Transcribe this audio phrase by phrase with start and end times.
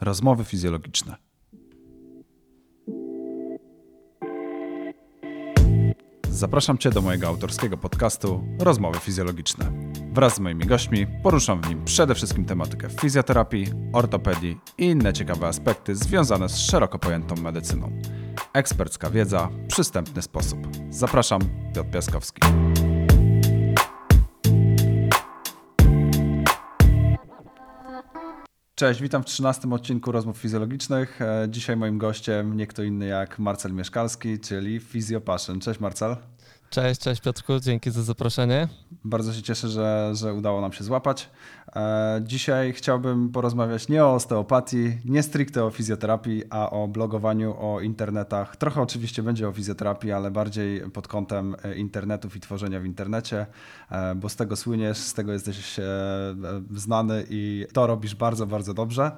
[0.00, 1.16] Rozmowy fizjologiczne.
[6.30, 9.72] Zapraszam Cię do mojego autorskiego podcastu Rozmowy fizjologiczne.
[10.12, 15.46] Wraz z moimi gośćmi poruszam w nim przede wszystkim tematykę fizjoterapii, ortopedii i inne ciekawe
[15.46, 17.92] aspekty związane z szeroko pojętą medycyną.
[18.52, 20.58] Ekspercka wiedza, przystępny sposób.
[20.90, 21.40] Zapraszam,
[21.74, 22.40] Piotr Piaskowski.
[28.78, 31.22] Cześć, witam w 13 odcinku Rozmów Fizjologicznych.
[31.22, 35.60] E, Dzisiaj moim gościem nie kto inny jak Marcel Mieszkalski, czyli Fizjopaszyn.
[35.60, 36.16] Cześć Marcel.
[36.70, 38.68] Cześć, cześć Piotrku, dzięki za zaproszenie.
[39.04, 41.28] Bardzo się cieszę, że, że udało nam się złapać.
[41.76, 47.80] E, Dzisiaj chciałbym porozmawiać nie o osteopatii, nie stricte o fizjoterapii, a o blogowaniu, o
[47.80, 48.56] internetach.
[48.56, 53.46] Trochę oczywiście będzie o fizjoterapii, ale bardziej pod kątem e, internetów i tworzenia w internecie,
[53.90, 55.76] e, bo z tego słyniesz, z tego jesteś
[56.74, 59.10] znany i to robisz bardzo, bardzo dobrze.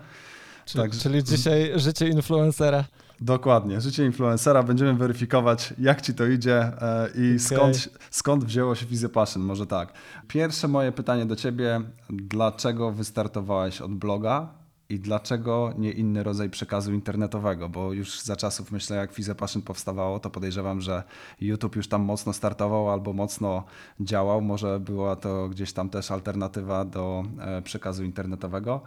[0.64, 2.84] Czy, Także- Czyli dzisiaj życie influencera.
[3.20, 3.80] Dokładnie.
[3.80, 4.62] Życie influencera.
[4.62, 7.38] Będziemy weryfikować, jak ci to idzie e, i Okej.
[7.38, 9.42] skąd, skąd wzięło się Fizjopaszyn.
[9.42, 9.92] Może tak.
[10.28, 11.80] Pierwsze moje pytanie do ciebie.
[12.10, 14.48] Dlaczego wystartowałeś od bloga
[14.88, 17.68] i dlaczego nie inny rodzaj przekazu internetowego?
[17.68, 21.02] Bo już za czasów, myślę, jak Fizjopaszyn powstawało, to podejrzewam, że
[21.40, 23.64] YouTube już tam mocno startował albo mocno
[24.00, 24.40] działał.
[24.42, 28.80] Może była to gdzieś tam też alternatywa do e, przekazu internetowego.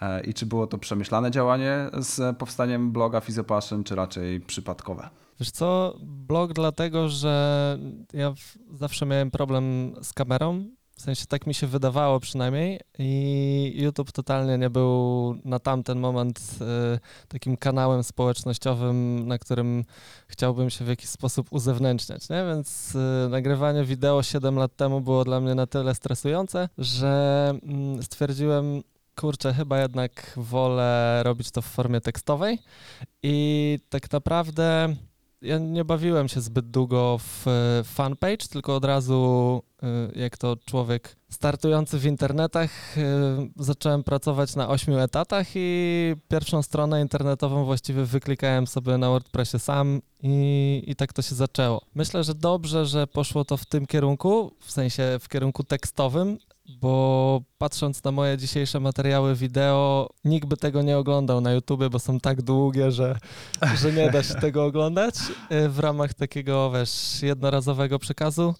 [0.00, 5.08] E, I czy było to przemyślane działanie z powstaniem bloga Fizjopaszyn, czy raczej przypadkowe?
[5.40, 7.78] Wiesz co, blog dlatego, że
[8.12, 8.34] ja
[8.72, 10.64] zawsze miałem problem z kamerą,
[10.96, 16.40] w sensie tak mi się wydawało przynajmniej i YouTube totalnie nie był na tamten moment
[16.60, 19.84] e, takim kanałem społecznościowym, na którym
[20.28, 22.44] chciałbym się w jakiś sposób uzewnętrzniać, nie?
[22.44, 28.02] Więc e, nagrywanie wideo 7 lat temu było dla mnie na tyle stresujące, że mm,
[28.02, 28.82] stwierdziłem,
[29.16, 32.58] kurczę, chyba jednak wolę robić to w formie tekstowej
[33.22, 34.96] i tak naprawdę
[35.42, 40.56] ja nie bawiłem się zbyt długo w e, fanpage, tylko od razu, e, jak to
[40.66, 43.02] człowiek startujący w internetach, e,
[43.56, 50.00] zacząłem pracować na ośmiu etatach i pierwszą stronę internetową właściwie wyklikałem sobie na WordPressie sam
[50.22, 51.82] i, i tak to się zaczęło.
[51.94, 56.38] Myślę, że dobrze, że poszło to w tym kierunku, w sensie w kierunku tekstowym,
[56.68, 61.98] bo patrząc na moje dzisiejsze materiały wideo, nikt by tego nie oglądał na YouTube, bo
[61.98, 63.18] są tak długie, że,
[63.76, 65.14] że nie da się tego oglądać
[65.52, 68.54] y, w ramach takiego, wiesz, jednorazowego przekazu.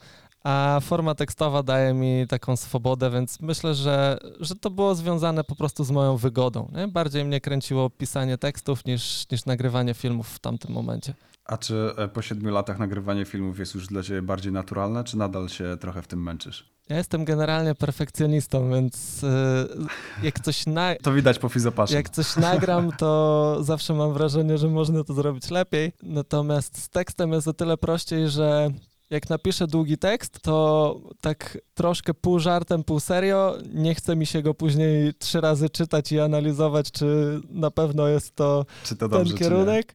[0.45, 5.57] A forma tekstowa daje mi taką swobodę, więc myślę, że, że to było związane po
[5.57, 6.69] prostu z moją wygodą.
[6.77, 6.89] Nie?
[6.89, 11.15] Bardziej mnie kręciło pisanie tekstów niż, niż nagrywanie filmów w tamtym momencie.
[11.49, 15.19] A czy e, po siedmiu latach nagrywanie filmów jest już dla ciebie bardziej naturalne, czy
[15.19, 16.77] nadal się trochę w tym męczysz?
[16.89, 19.27] Ja jestem generalnie perfekcjonistą, więc y,
[20.23, 21.97] jak coś na, To widać po Fizjopaszyn.
[21.97, 25.93] Jak coś nagram, to zawsze mam wrażenie, że można to zrobić lepiej.
[26.03, 28.71] Natomiast z tekstem jest o tyle prościej, że
[29.11, 33.57] jak napiszę długi tekst, to tak troszkę pół żartem, pół serio.
[33.75, 38.35] Nie chce mi się go później trzy razy czytać i analizować, czy na pewno jest
[38.35, 39.39] to to ten dobrze, nie?
[39.41, 39.95] kierunek.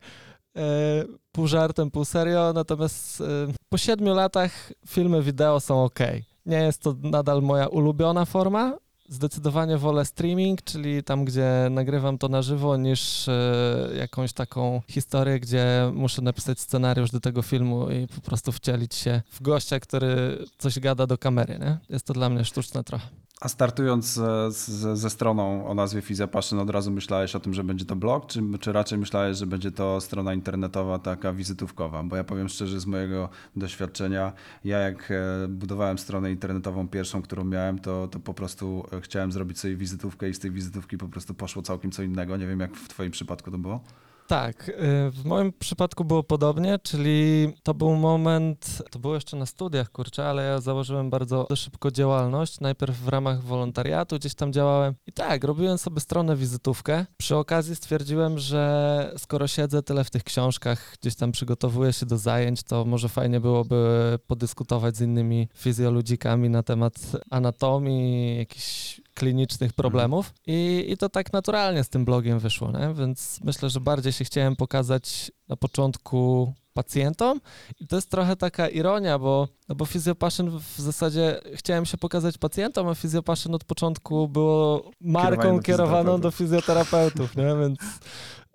[1.31, 2.53] Pół żartem, pół serio.
[2.53, 3.25] Natomiast e,
[3.69, 5.99] po siedmiu latach filmy wideo są ok.
[6.45, 8.77] Nie jest to nadal moja ulubiona forma.
[9.09, 15.39] Zdecydowanie wolę streaming, czyli tam, gdzie nagrywam to na żywo, niż e, jakąś taką historię,
[15.39, 20.37] gdzie muszę napisać scenariusz do tego filmu i po prostu wcielić się w gościa, który
[20.57, 21.59] coś gada do kamery.
[21.59, 21.77] Nie?
[21.89, 23.07] Jest to dla mnie sztuczne trochę.
[23.41, 24.05] A startując
[24.49, 28.27] z, ze stroną o nazwie Fizjopaszyn, od razu myślałeś o tym, że będzie to blog,
[28.27, 32.03] czy, czy raczej myślałeś, że będzie to strona internetowa taka wizytówkowa?
[32.03, 34.33] Bo ja powiem szczerze z mojego doświadczenia,
[34.63, 39.31] ja jak e, budowałem stronę internetową pierwszą, którą miałem, to, to po prostu e, chciałem
[39.31, 42.37] zrobić sobie wizytówkę i z tej wizytówki po prostu poszło całkiem co innego.
[42.37, 43.83] Nie wiem, jak w twoim przypadku to było.
[44.31, 44.73] Tak, y,
[45.11, 50.25] w moim przypadku było podobnie, czyli to był moment, to było jeszcze na studiach, kurczę,
[50.25, 55.43] ale ja założyłem bardzo szybko działalność, najpierw w ramach wolontariatu gdzieś tam działałem i tak,
[55.43, 57.05] robiłem sobie stronę wizytówkę.
[57.17, 62.17] Przy okazji stwierdziłem, że skoro siedzę tyle w tych książkach, gdzieś tam przygotowuję się do
[62.17, 66.93] zajęć, to może fajnie byłoby podyskutować z innymi fizjoludzikami na temat
[67.29, 72.93] anatomii, jakichś klinicznych problemów I, i to tak naturalnie z tym blogiem wyszło, nie?
[72.93, 77.41] więc myślę, że bardziej się chciałem pokazać na początku pacjentom
[77.79, 82.37] i to jest trochę taka ironia, bo, no bo fizjopaszyn w zasadzie chciałem się pokazać
[82.37, 87.31] pacjentom, a fizjopaszyn od początku było marką kierowaną do fizjoterapeutów.
[87.31, 87.61] fizjoterapeutów, nie?
[87.61, 87.79] więc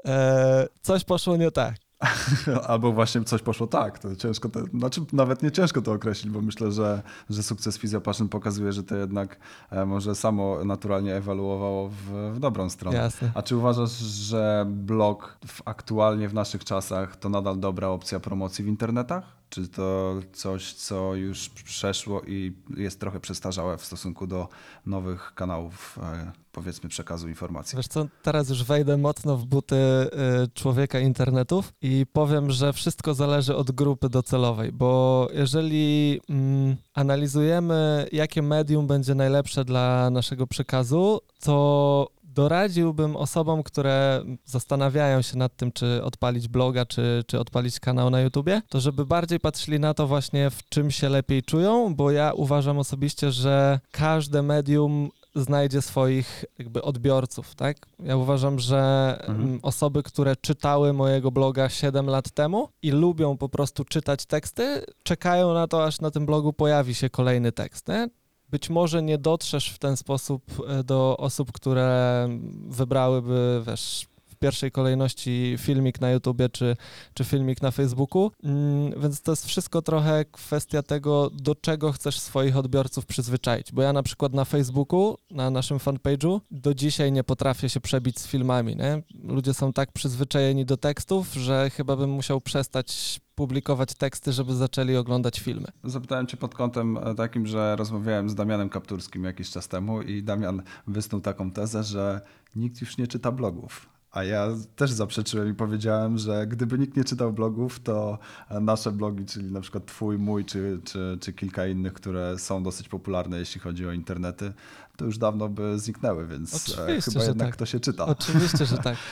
[0.06, 1.85] e, coś poszło nie tak.
[2.68, 6.40] Albo właśnie coś poszło tak, to ciężko, to, znaczy nawet nie ciężko to określić, bo
[6.40, 9.36] myślę, że, że sukces Physiopassion pokazuje, że to jednak
[9.70, 12.96] e, może samo naturalnie ewoluowało w, w dobrą stronę.
[12.96, 13.30] Jasne.
[13.34, 18.64] A czy uważasz, że blog w, aktualnie w naszych czasach to nadal dobra opcja promocji
[18.64, 19.36] w internetach?
[19.48, 24.48] Czy to coś, co już przeszło i jest trochę przestarzałe w stosunku do
[24.86, 27.76] nowych kanałów, e, powiedzmy, przekazu informacji?
[27.76, 30.08] Wiesz co, teraz już wejdę mocno w buty y,
[30.54, 38.42] człowieka internetów i powiem, że wszystko zależy od grupy docelowej, bo jeżeli mm, analizujemy, jakie
[38.42, 46.04] medium będzie najlepsze dla naszego przekazu, to doradziłbym osobom, które zastanawiają się nad tym, czy
[46.04, 50.50] odpalić bloga, czy, czy odpalić kanał na YouTubie, to żeby bardziej patrzyli na to właśnie,
[50.50, 56.82] w czym się lepiej czują, bo ja uważam osobiście, że każde medium znajdzie swoich jakby
[56.82, 57.76] odbiorców, tak?
[57.98, 58.76] Ja uważam, że
[59.20, 59.48] Mhm.
[59.48, 64.84] mm, osoby, które czytały mojego bloga 7 lat temu i lubią po prostu czytać teksty,
[65.02, 68.08] czekają na to, aż na tym blogu pojawi się kolejny tekst, nie?
[68.50, 72.28] Być może nie dotrzesz w ten sposób e, do osób, które
[72.68, 74.06] wybrałyby, wiesz,
[74.36, 76.76] w pierwszej kolejności filmik na YouTubie czy,
[77.14, 82.20] czy filmik na Facebooku, Mm, więc to jest wszystko trochę kwestia tego, do czego chcesz
[82.20, 87.24] swoich odbiorców przyzwyczaić, bo ja na przykład na Facebooku, na naszym fanpage'u, do dzisiaj nie
[87.24, 89.02] potrafię się przebić z filmami, nie?
[89.24, 94.96] Ludzie są tak przyzwyczajeni do tekstów, że chyba bym musiał przestać publikować teksty, żeby zaczęli
[94.96, 95.66] oglądać filmy.
[95.84, 100.22] Zapytałem cię pod kątem e, takim, że rozmawiałem z Damianem Kapturskim jakiś czas temu i
[100.22, 102.20] Damian wysnuł taką tezę, że
[102.56, 103.88] nikt już nie czyta blogów.
[104.10, 108.18] A ja też zaprzeczyłem i powiedziałem, że gdyby nikt nie czytał blogów, to
[108.60, 112.88] nasze blogi, czyli na przykład twój, mój, czy, czy, czy kilka innych, które są dosyć
[112.88, 114.52] popularne, jeśli chodzi o internety,
[114.96, 117.56] to już dawno by zniknęły, więc e, Oczywiście, chyba jednak tak.
[117.56, 118.06] to się czyta.
[118.06, 118.96] Oczywiście, że tak.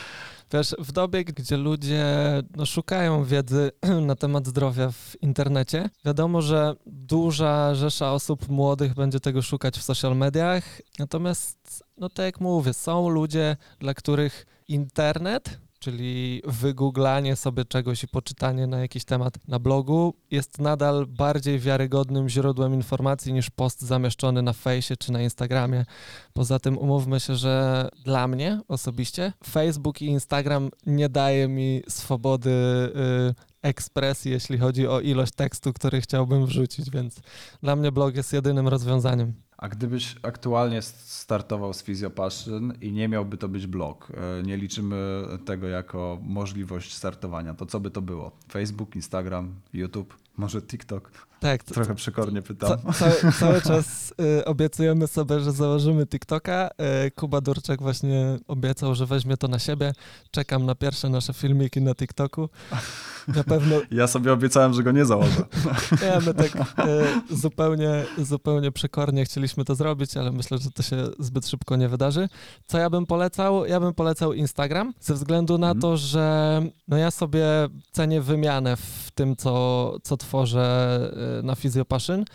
[0.55, 2.05] Wiesz, w dobie, gdzie ludzie
[2.55, 3.71] no, szukają wiedzy
[4.07, 9.83] na temat zdrowia w internecie, wiadomo, że duża rzesza osób młodych będzie tego szukać w
[9.83, 10.63] social mediach.
[10.99, 18.07] Natomiast, no tak jak mówię, są ludzie, dla których internet, czyli wygooglanie sobie czegoś i
[18.07, 24.41] poczytanie na jakiś temat na blogu, jest nadal bardziej wiarygodnym źródłem informacji niż post zamieszczony
[24.41, 25.85] na fejsie czy na Instagramie.
[26.33, 32.49] Poza tym umówmy się, że dla mnie osobiście Facebook i Instagram nie daje mi swobody
[32.49, 37.15] y, ekspresji, jeśli chodzi o ilość tekstu, który chciałbym wrzucić, więc
[37.63, 39.44] dla mnie blog jest jedynym rozwiązaniem.
[39.57, 45.23] A gdybyś aktualnie startował z Physiopassion i nie miałby to być blog, e, nie liczymy
[45.45, 48.31] tego jako możliwość startowania, to co by to było?
[48.51, 51.11] Facebook, Instagram, YouTube, może TikTok?
[51.45, 52.69] Tak, to, Trochę przekornie pytam.
[52.69, 56.69] Ca- cały, cały czas y, obiecujemy sobie, że założymy TikToka.
[57.07, 59.93] Y, Kuba Durczak właśnie obiecał, że weźmie to na siebie.
[60.31, 62.49] Czekam na pierwsze nasze filmiki na TikToku.
[63.27, 65.43] Na pewno Ja sobie obiecałem, że go nie założę.
[66.03, 70.97] nie, my tak y, zupełnie, zupełnie przekornie chcieliśmy to zrobić, ale myślę, że to się
[71.19, 72.29] zbyt szybko nie wydarzy.
[72.67, 73.65] Co ja bym polecał?
[73.65, 75.81] Ja bym polecał Instagram, ze względu na Mhm.
[75.81, 77.45] to, że no ja sobie
[77.91, 80.99] cenię wymianę w tym, co, co tworzę
[81.34, 82.25] y, na Physiopassion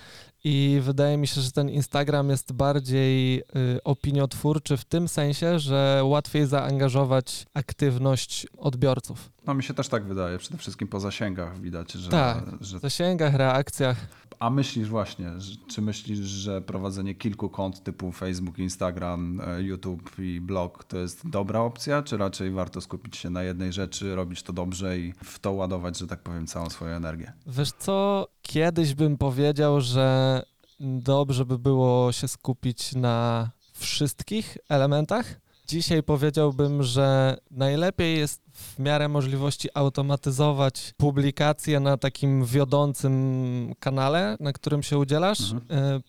[0.44, 3.42] i wydaje mi się, że ten Instagram jest bardziej y,
[3.84, 9.30] opiniotwórczy w tym sensie, że łatwiej zaangażować aktywność odbiorców.
[9.46, 12.10] No mi się też tak wydaje, przede wszystkim po zasięgach widać, że...
[12.10, 12.44] Tak.
[12.60, 12.78] że...
[12.78, 13.96] W zasięgach, reakcjach.
[14.40, 15.30] A myślisz właśnie,
[15.68, 21.28] czy myślisz, że prowadzenie kilku kont typu Facebook, Instagram, e, YouTube i blog to jest
[21.28, 25.38] dobra opcja, czy raczej warto skupić się na jednej rzeczy, robić to dobrze i w
[25.38, 27.32] to ładować, że tak powiem, całą swoją energię?
[27.46, 30.42] Wiesz co, kiedyś bym powiedział, że
[30.80, 35.40] dobrze by było się skupić na wszystkich elementach.
[35.68, 44.52] Dzisiaj powiedziałbym, że najlepiej jest w miarę możliwości automatyzować publikacje na takim wiodącym kanale, na
[44.52, 45.52] którym się udzielasz.
[45.52, 46.02] Mhm.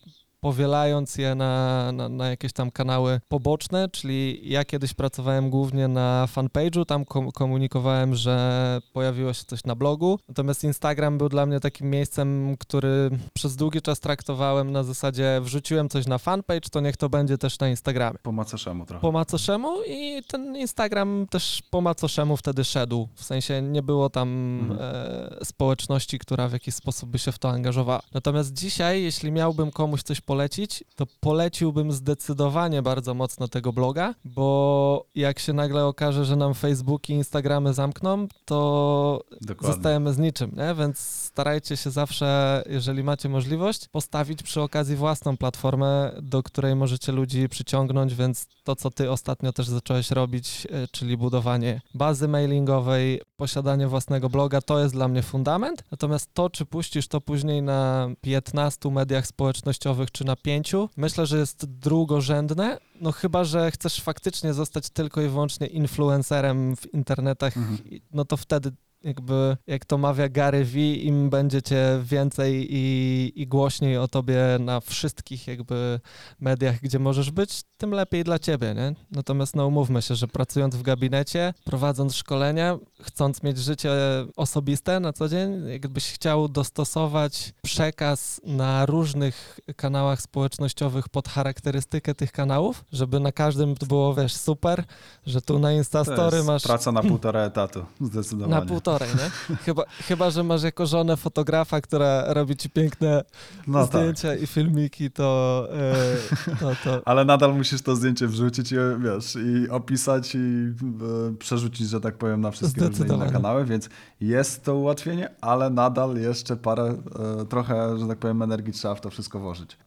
[0.46, 6.28] Powielając je na, na, na jakieś tam kanały poboczne, czyli ja kiedyś pracowałem głównie na
[6.36, 11.60] fanpage'u, tam kom- komunikowałem, że pojawiło się coś na blogu, natomiast Instagram był dla mnie
[11.60, 16.98] takim miejscem, który przez długi czas traktowałem na zasadzie wrzuciłem coś na fanpage, to niech
[16.98, 18.18] to będzie też na Instagramie.
[18.24, 19.02] Po macoszemu trochę.
[19.02, 24.32] Po macoszemu i ten Instagram też po macoszemu wtedy szedł, w sensie nie było tam
[24.62, 24.80] Mhm.
[24.82, 28.02] e, społeczności, która w jakiś sposób by się w to angażowała.
[28.14, 35.06] Natomiast dzisiaj, jeśli miałbym komuś coś polecić, to poleciłbym zdecydowanie bardzo mocno tego bloga, bo
[35.16, 39.74] jak się nagle okaże, że nam Facebooki, Instagramy zamkną, to Dokładnie.
[39.76, 40.76] zostajemy z niczym, nie?
[40.76, 47.12] więc starajcie się zawsze, jeżeli macie możliwość, postawić przy okazji własną platformę, do której możecie
[47.12, 53.22] ludzi przyciągnąć, więc to, co ty ostatnio też zacząłeś robić, e, czyli budowanie bazy mailingowej,
[53.38, 58.10] posiadanie własnego bloga, to jest dla mnie fundament, natomiast to, czy puścisz to później na
[58.22, 64.54] 15 mediach społecznościowych, czy na 5, myślę, że jest drugorzędne, no chyba, że chcesz faktycznie
[64.54, 67.78] zostać tylko i wyłącznie influencerem w internetach, Mhm.
[68.12, 68.72] no to wtedy
[69.04, 74.80] jakby, jak to mawia Gary V, im będziecie więcej i, i głośniej o tobie na
[74.80, 76.00] wszystkich jakby
[76.40, 78.94] mediach, gdzie możesz być, tym lepiej dla ciebie, nie?
[79.12, 83.92] Natomiast no umówmy się, że pracując w gabinecie, prowadząc szkolenia, chcąc mieć życie
[84.36, 92.32] osobiste na co dzień, jakbyś chciał dostosować przekaz na różnych kanałach społecznościowych pod charakterystykę tych
[92.32, 94.84] kanałów, żeby na każdym było, wiesz, super,
[95.26, 98.56] że tu na To Instastory masz praca na półtora etatu, zdecydowanie.
[98.56, 98.62] na
[99.00, 99.56] półtorej, nie?
[99.56, 103.24] Chyba, chyba, że masz jako żonę fotografa, która robi ci piękne
[103.68, 104.02] no tak.
[104.02, 109.36] zdjęcia i filmiki, to, e, to, to Ale nadal musisz to zdjęcie wrzucić i, wiesz,
[109.36, 113.90] i opisać i e, przerzucić, że tak powiem, na wszystkie różne inne kanały, więc
[114.22, 116.98] jest to ułatwienie, ale nadal jeszcze parę,
[117.42, 119.78] e, trochę, że tak powiem, energii trzeba w to wszystko włożyć.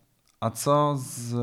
[0.41, 1.35] A co z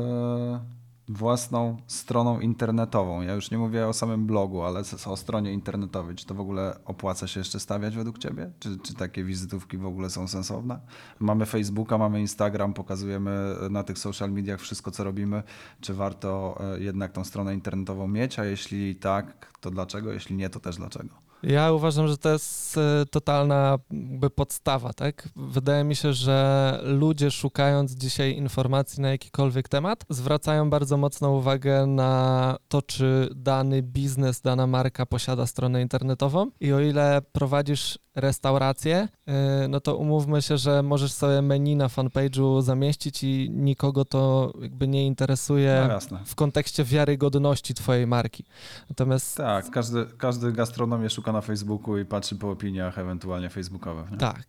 [1.12, 3.22] własną stroną internetową?
[3.22, 6.16] Ja już nie mówię o samym blogu, ale o stronie internetowej.
[6.16, 8.50] Czy to w ogóle opłaca się jeszcze stawiać według Ciebie?
[8.58, 10.80] Czy, czy takie wizytówki w ogóle są sensowne?
[11.18, 15.42] Mamy Facebooka, mamy Instagram, pokazujemy na tych social mediach wszystko, co robimy.
[15.80, 18.38] Czy warto e, jednak tą stronę internetową mieć?
[18.38, 20.12] A jeśli tak, to dlaczego?
[20.12, 21.31] Jeśli nie, to też dlaczego?
[21.42, 25.28] Ja uważam, że to jest e, totalna jakby podstawa, tak?
[25.36, 31.86] Wydaje mi się, że ludzie szukając dzisiaj informacji na jakikolwiek temat, zwracają bardzo mocną uwagę
[31.86, 39.08] na to, czy dany biznes, dana marka posiada stronę internetową i o ile prowadzisz restaurację,
[39.26, 44.52] e, no to umówmy się, że możesz sobie menu na fanpage'u zamieścić i nikogo to
[44.60, 48.44] jakby nie interesuje No w kontekście wiarygodności twojej marki.
[48.88, 54.10] Natomiast Tak, każdy, każdy gastronom je szuka na Facebooku i patrzy po opiniach ewentualnie facebookowych.
[54.10, 54.16] Nie?
[54.16, 54.44] Tak.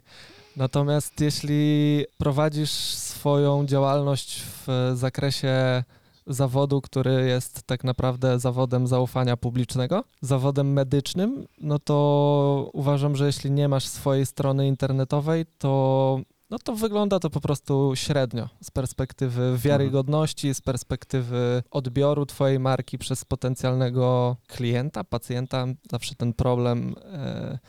[0.57, 5.83] Natomiast jeśli prowadzisz swoją działalność w zakresie
[6.27, 13.51] zawodu, który jest tak naprawdę zawodem zaufania publicznego, zawodem medycznym, no to uważam, że jeśli
[13.51, 16.19] nie masz swojej strony internetowej, to
[16.53, 22.97] no to wygląda to po prostu średnio z perspektywy wiarygodności, z perspektywy odbioru twojej marki
[22.97, 25.65] przez potencjalnego klienta, pacjenta.
[25.91, 27.59] Zawsze ten problem e,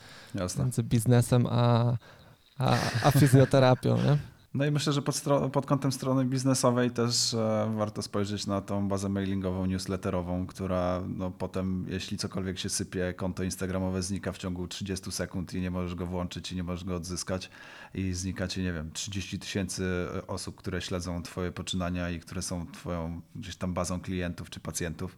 [0.58, 1.96] między biznesem a,
[2.58, 4.33] a, a fizjoterapią, nie?
[4.54, 8.88] No i myślę, że pod, pod kątem strony biznesowej też e, warto spojrzeć na tą
[8.88, 14.68] bazę mailingową, newsletterową, która no, potem, jeśli cokolwiek się sypie, konto instagramowe znika w ciągu
[14.68, 17.50] 30 sekund i nie możesz go włączyć i nie możesz go odzyskać
[17.94, 19.84] i znika ci, nie wiem, 30 tysięcy
[20.26, 25.16] osób, które śledzą twoje poczynania i które są twoją gdzieś tam bazą klientów czy pacjentów.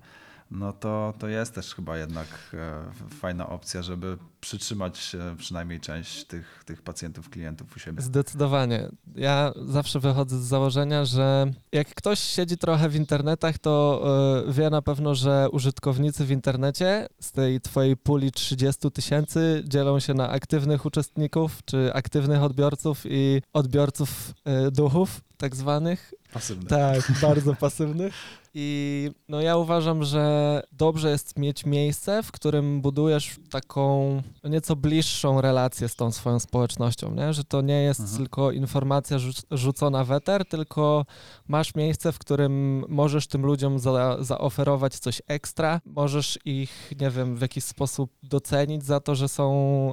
[0.50, 6.24] No to, to jest też chyba jednak e, fajna opcja, żeby przytrzymać e, przynajmniej część
[6.24, 8.02] tych, tych pacjentów, klientów u siebie.
[8.02, 8.88] Zdecydowanie.
[9.14, 14.02] Ja zawsze wychodzę z założenia, że jak ktoś siedzi trochę w internetach, to
[14.48, 20.00] y, wie na pewno, że użytkownicy w internecie z tej twojej puli 30 tysięcy dzielą
[20.00, 24.34] się na aktywnych uczestników, czy aktywnych odbiorców i odbiorców
[24.68, 26.14] y, duchów, tak zwanych.
[26.32, 26.68] Pasywne.
[26.68, 28.14] Tak, bardzo pasywnych.
[28.58, 35.40] I no ja uważam, że dobrze jest mieć miejsce, w którym budujesz taką nieco bliższą
[35.40, 37.32] relację z tą swoją społecznością, nie?
[37.32, 38.18] że to nie jest Mhm.
[38.18, 41.06] tylko informacja rzu- rzucona w eter, tylko
[41.48, 47.36] masz miejsce, w którym możesz tym ludziom za, zaoferować coś ekstra, możesz ich, nie wiem,
[47.36, 49.46] w jakiś sposób docenić za to, że są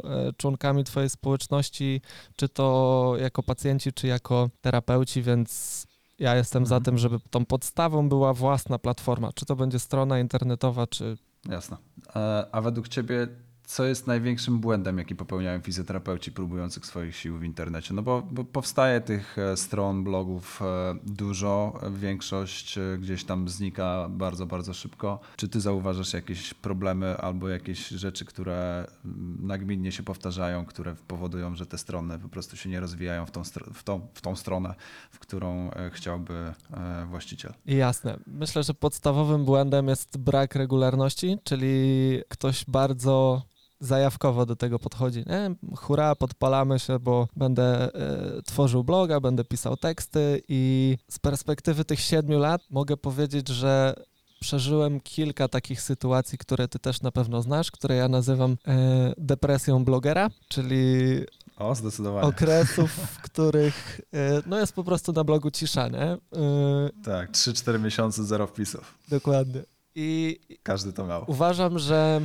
[0.03, 2.01] e, członkami twojej społeczności,
[2.35, 5.83] czy to jako pacjenci, czy jako terapeuci, więc
[6.23, 6.83] ja jestem za Mhm.
[6.85, 9.29] tym, żeby tą podstawą była własna platforma.
[9.35, 11.17] Czy to będzie strona internetowa, czy.
[11.49, 11.77] Jasne.
[12.15, 13.27] E, A według Ciebie,
[13.65, 17.93] co jest największym błędem, jaki popełniają fizjoterapeuci próbujących swoich sił w internecie?
[17.93, 24.07] No bo, bo powstaje tych e, stron, blogów e, dużo, większość e, gdzieś tam znika
[24.09, 25.19] bardzo, bardzo szybko.
[25.35, 31.55] Czy Ty zauważasz jakieś problemy albo jakieś rzeczy, które mm, nagminnie się powtarzają, które powodują,
[31.55, 33.43] że te strony po prostu się nie rozwijają w tą,
[33.73, 34.75] w tą, w tą stronę,
[35.11, 36.53] w którą chciałby
[37.09, 37.53] właściciel?
[37.65, 38.19] Jasne.
[38.27, 43.41] Myślę, że podstawowym błędem jest brak regularności, czyli ktoś bardzo
[43.87, 45.23] zajawkowo do tego podchodzi.
[45.27, 45.55] Nie?
[45.77, 51.99] Hurra, podpalamy się, bo będę e, tworzył bloga, będę pisał teksty i z perspektywy tych
[51.99, 53.93] siedmiu lat mogę powiedzieć, że
[54.39, 59.85] przeżyłem kilka takich sytuacji, które ty też na pewno znasz, które ja nazywam e, depresją
[59.85, 60.85] blogera, czyli
[61.57, 62.27] O, zdecydowanie.
[62.27, 66.17] okresów, w których e, no jest po prostu na blogu cisza, nie?
[67.03, 68.97] Tak, 3-4 miesiące, zero wpisów.
[69.09, 69.61] dokładnie.
[69.95, 71.23] I Każdy to miał.
[71.27, 72.21] uważam, że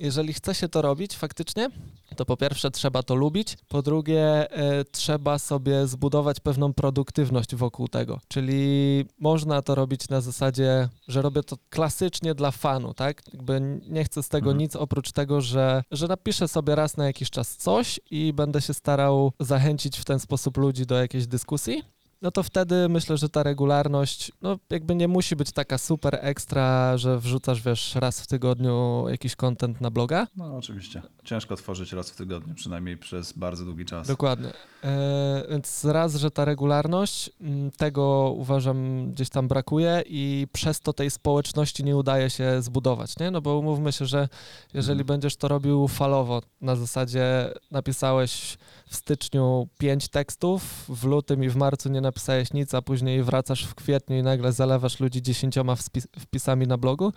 [0.00, 1.70] jeżeli chce się to robić faktycznie,
[2.16, 7.88] to po pierwsze trzeba to lubić, po drugie e, trzeba sobie zbudować pewną produktywność wokół
[7.88, 8.20] tego.
[8.28, 13.22] Czyli można to robić na zasadzie, że robię to klasycznie dla fanu, tak?
[13.32, 14.58] Jakby nie chcę z tego Mhm.
[14.58, 18.74] nic oprócz tego, że, że napiszę sobie raz na jakiś czas coś i będę się
[18.74, 21.82] starał zachęcić w ten sposób ludzi do jakiejś dyskusji.
[22.22, 26.96] No to wtedy myślę, że ta regularność, no jakby nie musi być taka super ekstra,
[26.96, 30.26] że wrzucasz, wiesz, raz w tygodniu jakiś content na bloga.
[30.36, 31.02] No oczywiście.
[31.24, 34.08] Ciężko tworzyć raz w tygodniu, przynajmniej przez bardzo długi czas.
[34.08, 34.48] Dokładnie.
[34.84, 40.92] E, więc raz, że ta regularność, m, tego uważam gdzieś tam brakuje i przez to
[40.92, 43.30] tej społeczności nie udaje się zbudować, nie?
[43.30, 44.28] No bo umówmy się, że
[44.74, 45.06] jeżeli Mhm.
[45.06, 48.58] będziesz to robił falowo, na zasadzie napisałeś
[48.90, 53.64] w styczniu pięć tekstów, w lutym i w marcu nie napisałeś nic, a później wracasz
[53.64, 57.12] w kwietniu i nagle zalewasz ludzi dziesięcioma wspis- wpisami na blogu,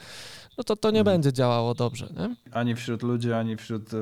[0.57, 1.15] no to to nie Mhm.
[1.17, 2.35] będzie działało dobrze, nie?
[2.51, 3.97] Ani wśród ludzi, ani wśród e,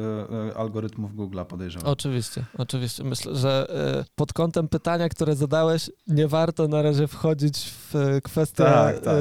[0.50, 1.88] e, algorytmów Google'a podejrzewam.
[1.90, 3.04] Oczywiście, oczywiście.
[3.04, 3.68] Myślę, że
[4.00, 9.16] e, pod kątem pytania, które zadałeś, nie warto na razie wchodzić w kwestie Tak, tak,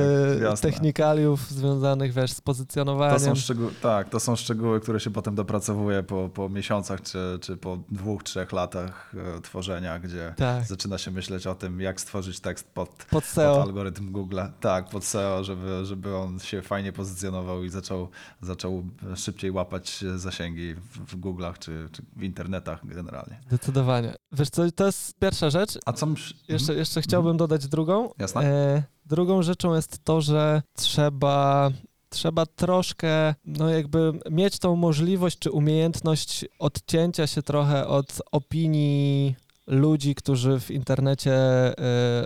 [0.53, 3.21] e, technikaliów związanych, wiesz, z To pozycjonowaniem.
[3.21, 7.57] są szczegóły, tak, to są szczegóły, które się potem dopracowuje po, po miesiącach czy, czy
[7.57, 12.41] po dwóch, trzech latach e, tworzenia, gdzie Tak, zaczyna się myśleć o tym, jak stworzyć
[12.41, 13.63] tekst pod, pod pod SEO.
[13.63, 14.41] algorytm Google.
[14.61, 18.09] Tak, pod SEO, żeby, żeby on się fajnie pozycjonował i zaczął,
[18.41, 18.85] zaczął
[19.17, 23.41] szybciej łapać zasięgi w, w Google'ach czy, czy w internetach generalnie.
[23.49, 24.15] Zdecydowanie.
[24.33, 25.79] Wiesz co, to jest pierwsza rzecz.
[25.87, 26.07] A co.
[26.49, 26.79] Jeszcze, Mhm.
[26.79, 28.11] jeszcze chciałbym dodać drugą.
[28.19, 28.41] Jasne.
[28.45, 31.71] E, drugą rzeczą jest to, że trzeba
[32.11, 39.35] trzeba troszkę, no jakby mieć tą możliwość czy umiejętność odcięcia się trochę od opinii
[39.67, 41.75] ludzi, którzy w internecie e,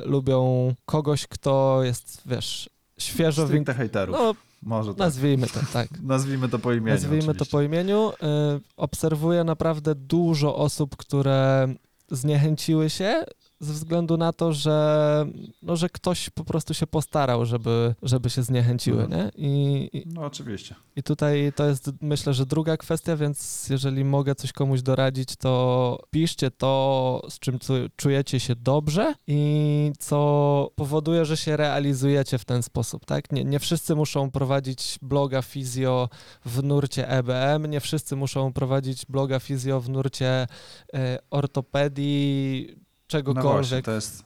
[0.05, 4.17] lubią kogoś, kto jest, wiesz, świeżo Stricte hejterów.
[4.19, 4.99] No, Może tak.
[4.99, 5.89] nazwijmy to tak.
[6.03, 6.95] Nazwijmy to po imieniu.
[6.95, 7.53] Nazwijmy to oczywiście.
[7.53, 8.11] po imieniu.
[8.11, 8.15] Y,
[8.77, 11.69] Obserwuję naprawdę dużo osób, które
[12.11, 13.25] zniechęciły się
[13.65, 15.27] ze względu na to, że,
[15.63, 19.03] no, że ktoś po prostu się postarał, żeby, żeby się zniechęciły.
[19.03, 19.23] Mhm.
[19.25, 19.31] Nie?
[19.37, 20.75] I, i, No oczywiście.
[20.97, 25.99] I tutaj to jest myślę, że druga kwestia, więc jeżeli mogę coś komuś doradzić, to
[26.11, 27.59] piszcie to, z czym
[27.97, 33.33] czujecie się dobrze i co powoduje, że się realizujecie w ten sposób, tak?
[33.33, 36.09] Nie, nie wszyscy muszą prowadzić bloga fizjo
[36.45, 40.47] w nurcie EBM, nie wszyscy muszą prowadzić bloga fizjo w nurcie
[40.95, 42.84] e, ortopedii,
[43.19, 43.85] No właśnie, czegokolwiek.
[43.85, 44.25] to jest,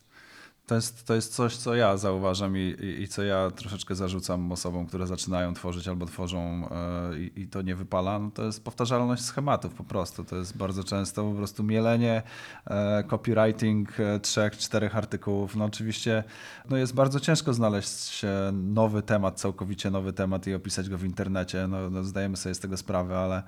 [0.67, 4.53] to, jest, to jest coś, co ja zauważam i, i, i co ja troszeczkę zarzucam
[4.53, 8.19] osobom, które zaczynają tworzyć albo tworzą e, i, to nie wypala.
[8.19, 10.25] No to jest powtarzalność schematów po prostu.
[10.25, 12.23] To jest bardzo często po prostu mielenie,
[12.67, 15.57] e, copywriting e, trzech, czterech artykułów.
[15.57, 16.25] No oczywiście
[16.71, 18.23] no jest bardzo ciężko znaleźć
[18.53, 21.69] nowy temat, całkowicie nowy temat i opisać go w internecie.
[21.69, 23.43] No, no zdajemy sobie z tego sprawę, ale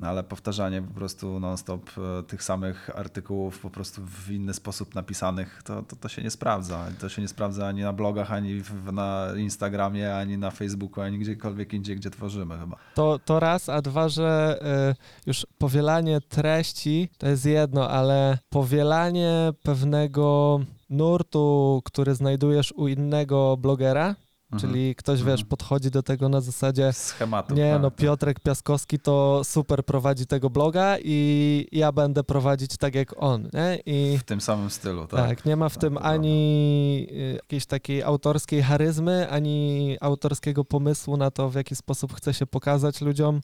[0.00, 4.94] no ale powtarzanie po prostu non-stop e, tych samych artykułów po prostu w inny sposób
[4.94, 6.86] napisanych, to, to, to się nie sprawdza.
[7.00, 11.18] To się nie sprawdza ani na blogach, ani w, na Instagramie, ani na Facebooku, ani
[11.18, 12.76] gdziekolwiek indziej, gdzie tworzymy chyba.
[12.94, 14.58] To, to raz, a dwa, że
[14.90, 23.56] y, już powielanie treści to jest jedno, ale powielanie pewnego nurtu, który znajdujesz u innego
[23.56, 24.14] blogera,
[24.60, 25.36] czyli ktoś, Mhm.
[25.36, 27.56] wiesz, podchodzi do tego na zasadzie Schematów.
[27.58, 27.98] nie, tak, no tak.
[27.98, 33.78] Piotrek Piaskowski to super prowadzi tego bloga i ja będę prowadzić tak jak on, nie?
[33.86, 35.28] I W tym samym stylu, tak.
[35.28, 41.16] tak, nie ma w tak, tym ani y, jakiejś takiej autorskiej charyzmy, ani autorskiego pomysłu
[41.16, 43.40] na to, w jaki sposób chce się pokazać ludziom y,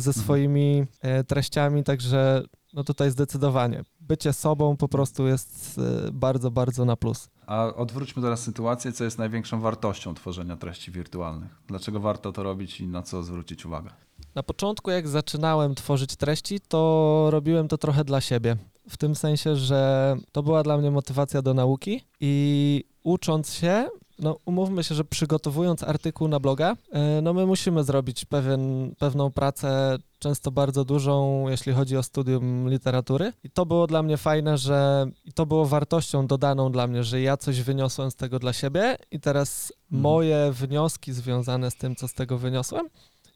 [0.00, 0.12] ze Mhm.
[0.24, 0.84] swoimi
[1.20, 2.42] y, treściami, także
[2.74, 5.80] no tutaj zdecydowanie bycie sobą po prostu jest
[6.12, 7.28] bardzo, bardzo na plus.
[7.48, 11.50] A odwróćmy teraz sytuację, co jest największą wartością tworzenia treści wirtualnych.
[11.66, 13.90] Dlaczego warto to robić i na co zwrócić uwagę?
[14.34, 18.56] Na początku, jak zaczynałem tworzyć treści, to robiłem to trochę dla siebie.
[18.88, 24.38] W tym sensie, że to była dla mnie motywacja do nauki i ucząc się, no
[24.44, 29.98] umówmy się, że przygotowując artykuł na bloga, e, no my musimy zrobić pewien, pewną pracę,
[30.18, 33.32] często bardzo dużą, jeśli chodzi o studium literatury.
[33.44, 37.20] I to było dla mnie fajne, że i to było wartością dodaną dla mnie, że
[37.20, 40.02] ja coś wyniosłem z tego dla siebie i teraz Mhm.
[40.02, 42.88] moje wnioski związane z tym, co z tego wyniosłem,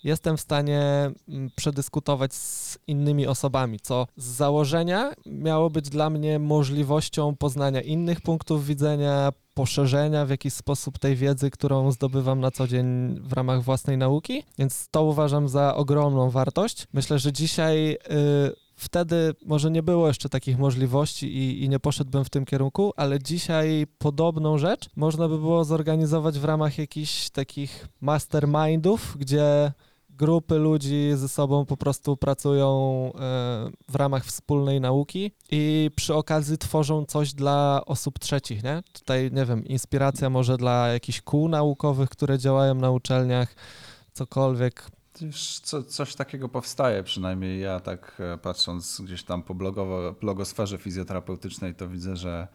[0.04, 6.38] jestem w stanie mm, przedyskutować z innymi osobami, co z założenia miało być dla mnie
[6.38, 12.68] możliwością poznania innych punktów widzenia, poszerzenia w jakiś sposób tej wiedzy, którą zdobywam na co
[12.68, 16.86] dzień w ramach własnej nauki, więc to uważam za ogromną wartość.
[16.92, 17.92] Myślę, że dzisiaj.
[17.92, 22.92] y, Wtedy może nie było jeszcze takich możliwości i, i nie poszedłbym w tym kierunku,
[22.96, 29.72] ale dzisiaj podobną rzecz można by było zorganizować w ramach jakichś takich mastermindów, gdzie
[30.18, 32.68] grupy ludzi ze sobą po prostu pracują
[33.14, 33.18] e,
[33.88, 38.82] w ramach wspólnej nauki i przy okazji tworzą coś dla osób trzecich, nie?
[38.92, 43.54] Tutaj, nie wiem, inspiracja może dla jakichś kół naukowych, które działają na uczelniach,
[44.12, 44.86] cokolwiek.
[45.62, 51.74] Co, coś takiego powstaje, przynajmniej ja tak e, patrząc gdzieś tam po blogowo, blogosferze fizjoterapeutycznej,
[51.74, 52.48] to widzę, że,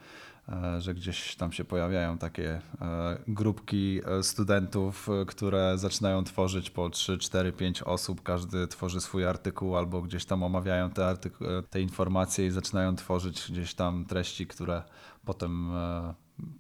[0.78, 6.90] że gdzieś tam się pojawiają takie e, grupki e, studentów, e, które zaczynają tworzyć po
[6.90, 11.64] 3, 4, 5 osób, każdy tworzy swój artykuł albo gdzieś tam omawiają te, artyku- e,
[11.64, 14.84] te informacje i zaczynają tworzyć gdzieś tam treści, które
[15.26, 16.14] potem e,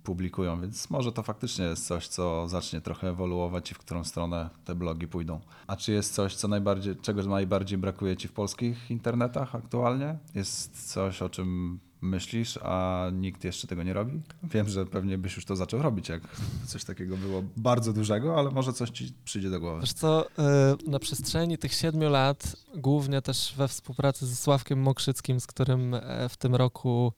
[0.04, 4.50] publikują, więc może to faktycznie jest coś, co zacznie trochę ewoluować i w którą stronę
[4.66, 5.40] te blogi pójdą.
[5.68, 10.18] A czy jest coś, co najbardziej, czego najbardziej brakuje Ci w polskich internetach aktualnie?
[10.36, 14.22] Jest coś, o czym myślisz, a nikt jeszcze tego nie robi?
[14.44, 16.22] Wiem, że pewnie byś już to zaczął robić, jak
[16.68, 19.82] coś takiego było bardzo dużego, ale może coś Ci przyjdzie do głowy.
[19.82, 25.40] Wiesz co, y, na przestrzeni tych siedmiu lat, głównie też we współpracy ze Sławkiem Mokrzyckim,
[25.40, 27.14] z którym e, w tym roku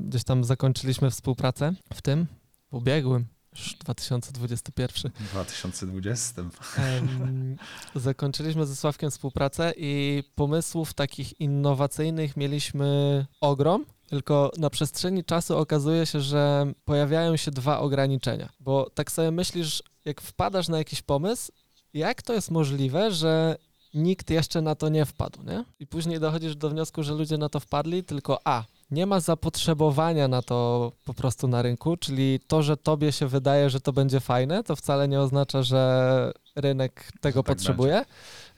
[0.00, 2.26] gdzieś tam zakończyliśmy współpracę, w tym
[2.70, 5.12] ubiegłym, już 2021.
[5.32, 6.42] 2020.
[6.76, 7.56] Em,
[7.94, 13.86] zakończyliśmy ze Sławkiem współpracę i pomysłów takich innowacyjnych mieliśmy ogrom.
[14.10, 18.48] Tylko na przestrzeni czasu okazuje się, że pojawiają się dwa ograniczenia.
[18.60, 21.52] Bo tak sobie myślisz, jak wpadasz na jakiś pomysł,
[21.94, 23.56] jak to jest możliwe, że
[23.94, 25.64] nikt jeszcze na to nie wpadł, nie?
[25.80, 28.64] I później dochodzisz do wniosku, że ludzie na to wpadli, tylko A.
[28.90, 33.70] Nie ma zapotrzebowania na to po prostu na rynku, czyli to, że tobie się wydaje,
[33.70, 38.04] że to będzie fajne, to wcale nie oznacza, że rynek tego tak potrzebuje.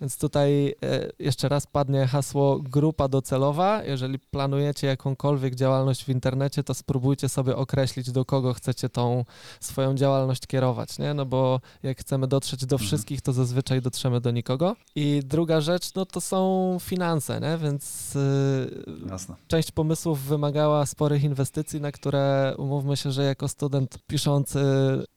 [0.01, 3.85] Więc tutaj e, jeszcze raz padnie hasło grupa docelowa.
[3.85, 9.25] Jeżeli planujecie jakąkolwiek działalność w internecie, to spróbujcie sobie określić, do kogo chcecie tą
[9.61, 11.15] swoją działalność kierować, nie?
[11.15, 12.87] No bo jak chcemy dotrzeć do Mhm.
[12.87, 14.77] wszystkich, to zazwyczaj dotrzemy do nikogo.
[14.95, 17.59] I druga rzecz, no to są finanse, nie?
[17.59, 18.71] Więc y,
[19.11, 19.35] Jasne.
[19.49, 24.61] część pomysłów wymagała sporych inwestycji, na które umówmy się, że jako student piszący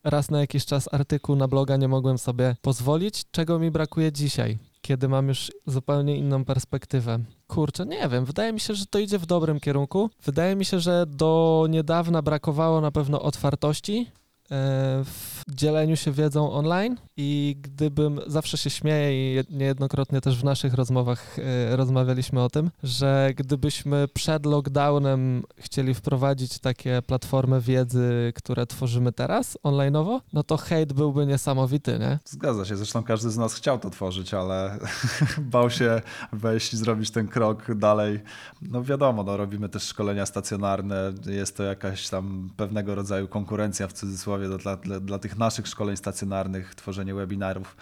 [0.03, 4.57] raz na jakiś czas artykuł na bloga nie mogłem sobie pozwolić, czego mi brakuje dzisiaj,
[4.85, 7.19] kiedy mam już zupełnie inną perspektywę.
[7.47, 10.09] Kurczę, nie wiem, wydaje mi się, że to idzie w dobrym kierunku.
[10.23, 14.11] Wydaje mi się, że do niedawna brakowało na pewno otwartości
[15.05, 20.43] w dzieleniu się wiedzą online i gdybym, zawsze się śmieję i je- niejednokrotnie też w
[20.43, 28.33] naszych rozmowach e, rozmawialiśmy o tym, że gdybyśmy przed lockdownem chcieli wprowadzić takie platformy wiedzy,
[28.35, 32.19] które tworzymy teraz online'owo, no to hejt byłby niesamowity, nie?
[32.25, 34.79] Zgadza się, zresztą każdy z nas chciał to tworzyć, ale
[35.37, 36.01] bał się
[36.33, 38.19] wejść i zrobić ten krok dalej.
[38.61, 43.93] No wiadomo, no, robimy też szkolenia stacjonarne, jest to jakaś tam pewnego rodzaju konkurencja w
[43.93, 47.75] cudzysłowie dla, dla, dla tych naszych szkoleń stacjonarnych, tworzenie webinarów.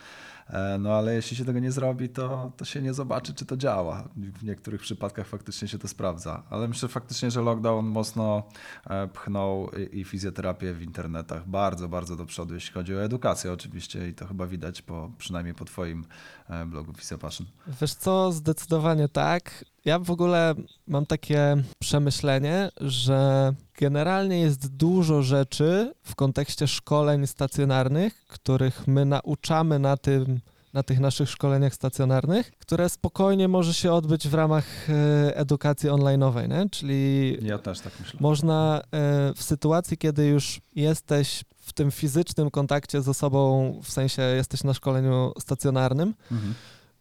[0.49, 3.57] E, No ale jeśli się tego nie zrobi, to, to się nie zobaczy, czy to
[3.57, 4.09] działa.
[4.15, 6.43] W niektórych przypadkach faktycznie się to sprawdza.
[6.49, 8.43] Ale myślę faktycznie, że lockdown mocno
[8.89, 14.07] e, pchnął i, fizjoterapię w internetach bardzo, bardzo do przodu, jeśli chodzi o edukację oczywiście
[14.07, 16.05] i to chyba widać po, przynajmniej po twoim
[16.49, 17.47] e, blogu Physiopassion.
[17.81, 19.65] Wiesz co, zdecydowanie tak.
[19.85, 20.55] Ja w ogóle
[20.87, 29.79] mam takie przemyślenie, że generalnie jest dużo rzeczy w kontekście szkoleń stacjonarnych, których my nauczamy
[29.79, 30.39] na tym,
[30.73, 36.49] na tych naszych szkoleniach stacjonarnych, które spokojnie może się odbyć w ramach e, edukacji online'owej,
[36.49, 36.69] nie?
[36.69, 38.19] Czyli Ja też tak myślę.
[38.19, 44.21] można e, w sytuacji, kiedy już jesteś w tym fizycznym kontakcie z osobą, w sensie
[44.21, 46.53] jesteś na szkoleniu stacjonarnym, Mhm.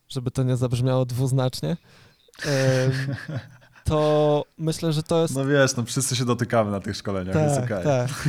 [0.09, 1.77] żeby to nie zabrzmiało dwuznacznie,
[3.85, 5.35] to myślę, że to jest.
[5.35, 7.85] No wiesz, no wszyscy się dotykamy na tych szkoleniach, jest tak, okej.
[7.85, 8.11] tak.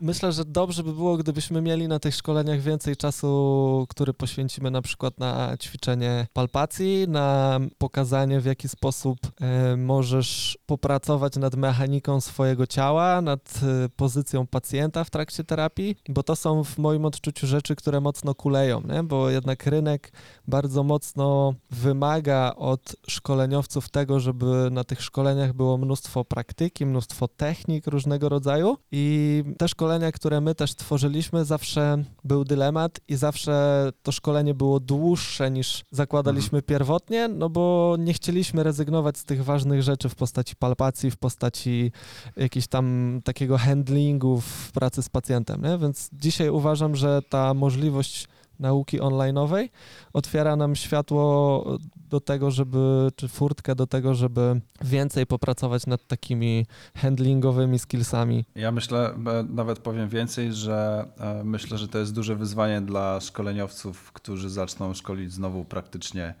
[0.00, 4.82] Myślę, że dobrze by było, gdybyśmy mieli na tych szkoleniach więcej czasu, który poświęcimy na
[4.82, 12.66] przykład na ćwiczenie palpacji, na pokazanie w jaki sposób e, możesz popracować nad mechaniką swojego
[12.66, 17.76] ciała, nad e, pozycją pacjenta w trakcie terapii, bo to są w moim odczuciu rzeczy,
[17.76, 19.02] które mocno kuleją, nie?
[19.02, 20.12] bo jednak rynek
[20.48, 27.28] bardzo mocno wymaga od szkoleniowców tego, tego, żeby na tych szkoleniach było mnóstwo praktyki, mnóstwo
[27.28, 33.88] technik różnego rodzaju i te szkolenia, które my też tworzyliśmy, zawsze był dylemat i zawsze
[34.02, 39.82] to szkolenie było dłuższe niż zakładaliśmy pierwotnie, no bo nie chcieliśmy rezygnować z tych ważnych
[39.82, 41.92] rzeczy w postaci palpacji, w postaci
[42.36, 45.78] jakiegoś tam takiego handlingu w pracy z pacjentem, nie?
[45.78, 49.68] więc dzisiaj uważam, że ta możliwość nauki online'owej
[50.12, 51.64] otwiera nam światło
[52.10, 56.66] do tego, żeby, czy furtkę do tego, żeby więcej popracować nad takimi
[56.96, 58.44] handlingowymi skillsami.
[58.54, 59.14] Ja myślę,
[59.48, 64.94] nawet powiem więcej, że e, myślę, że to jest duże wyzwanie dla szkoleniowców, którzy zaczną
[64.94, 66.34] szkolić znowu praktycznie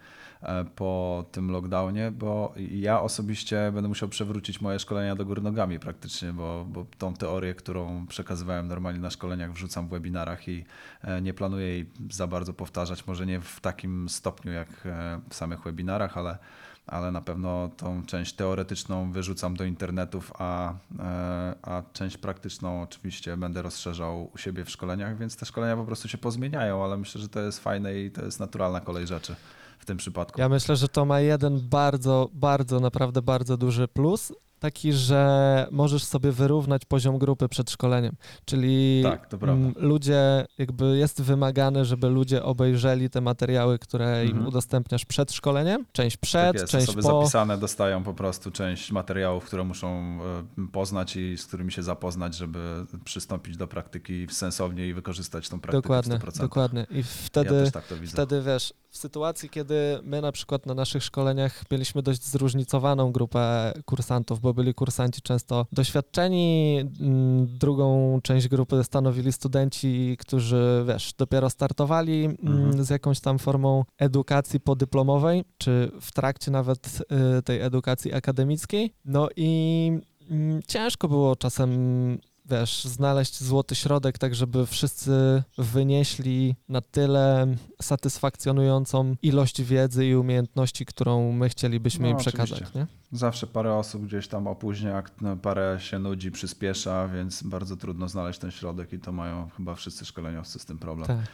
[0.74, 6.32] po tym lockdownie, bo ja osobiście będę musiał przewrócić moje szkolenia do góry nogami praktycznie,
[6.32, 10.64] bo, bo tą teorię, którą przekazywałem normalnie na szkoleniach, wrzucam w webinarach i
[11.22, 14.68] nie planuję jej za bardzo powtarzać, może nie w takim stopniu jak
[15.30, 16.38] w samych webinarach, ale
[16.86, 23.36] ale na pewno tą część teoretyczną wyrzucam do internetów, a, e, a część praktyczną oczywiście
[23.36, 27.20] będę rozszerzał u siebie w szkoleniach, więc te szkolenia po prostu się pozmieniają, ale myślę,
[27.20, 29.36] że to jest fajne i to jest naturalna kolej rzeczy
[29.86, 30.40] w tym przypadku.
[30.40, 36.04] Ja myślę, że to ma jeden bardzo, bardzo, naprawdę bardzo duży plus, taki, że możesz
[36.04, 38.16] sobie wyrównać poziom grupy przed szkoleniem.
[38.44, 39.28] Czyli tak,
[39.76, 44.30] ludzie, jakby jest wymagane, żeby ludzie obejrzeli te materiały, które mhm.
[44.30, 45.86] im udostępniasz przed szkoleniem.
[45.92, 47.08] Część przed, tak jest, część osoby po.
[47.08, 50.18] zapisane dostają po prostu część materiałów, które muszą
[50.58, 55.60] e, poznać i z którymi się zapoznać, żeby przystąpić do praktyki sensownie i wykorzystać tą
[55.60, 56.40] praktykę dokładnie, w 100%.
[56.40, 56.86] Dokładnie.
[56.90, 61.62] I wtedy, ja tak wtedy wiesz, w sytuacji, kiedy my na przykład na naszych szkoleniach
[61.70, 69.32] mieliśmy dość zróżnicowaną grupę kursantów, bo byli kursanci często doświadczeni, mm, drugą część grupy stanowili
[69.32, 72.84] studenci, którzy, wiesz, dopiero startowali mm, mhm.
[72.84, 77.02] z jakąś tam formą edukacji podyplomowej, czy w trakcie nawet
[77.38, 78.92] y, tej edukacji akademickiej.
[79.04, 79.90] No i
[80.30, 81.70] mm, ciężko było czasem
[82.50, 87.46] wiesz, znaleźć złoty środek, tak żeby wszyscy wynieśli na tyle
[87.82, 92.74] satysfakcjonującą ilość wiedzy i umiejętności, którą my chcielibyśmy no, im przekazać.
[92.74, 92.86] Nie?
[93.12, 98.38] Zawsze parę osób gdzieś tam opóźnia, no, parę się nudzi, przyspiesza, więc bardzo trudno znaleźć
[98.38, 101.06] ten środek i to mają chyba wszyscy szkoleniowcy z tym problem.
[101.06, 101.26] Tak.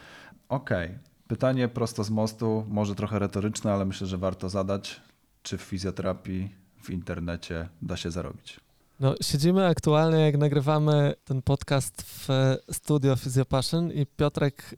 [0.49, 0.87] Okej.
[0.87, 0.99] Okay.
[1.27, 5.01] Pytanie prosto z mostu, może trochę retoryczne, ale myślę, że warto zadać.
[5.43, 8.59] Czy w fizjoterapii w internecie da się zarobić?
[9.03, 12.27] No, siedzimy aktualnie, jak nagrywamy ten podcast w
[12.71, 14.75] studio Physiopassion i Piotrek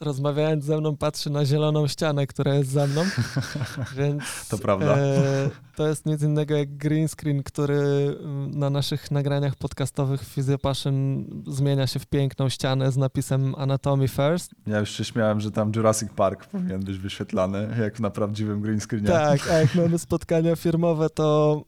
[0.00, 3.04] rozmawiając ze mną patrzy na zieloną ścianę, która jest za mną,
[3.98, 4.96] więc to prawda.
[4.96, 11.24] E, to jest nic innego jak green screen, który mm, na naszych nagraniach podcastowych Physiopassion
[11.46, 14.54] zmienia się w piękną ścianę z napisem Anatomy First.
[14.66, 18.80] Ja już się śmiałem, że tam Jurassic Park powinien być wyświetlany, jak na prawdziwym green
[18.80, 19.08] screenie.
[19.08, 21.62] Tak, a jak mamy spotkania firmowe, to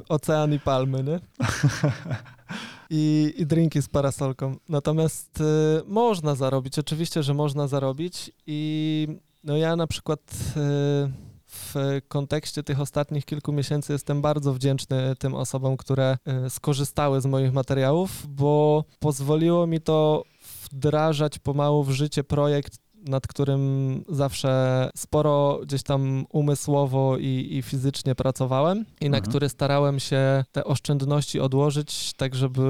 [0.00, 1.20] y, ocean i palmy, nie?
[2.90, 4.56] i, i drinki z parasolką.
[4.68, 5.44] Natomiast y,
[5.86, 9.08] można zarobić, oczywiście, że można zarobić i
[9.44, 11.74] no ja na przykład y, w
[12.08, 17.52] kontekście tych ostatnich kilku miesięcy jestem bardzo wdzięczny tym osobom, które y, skorzystały z moich
[17.52, 20.24] materiałów, bo pozwoliło mi to
[20.64, 28.14] wdrażać pomału w życie projekt nad którym zawsze sporo gdzieś tam umysłowo i, i fizycznie
[28.14, 29.30] pracowałem i na mhm.
[29.30, 32.62] który starałem się te oszczędności odłożyć, tak żeby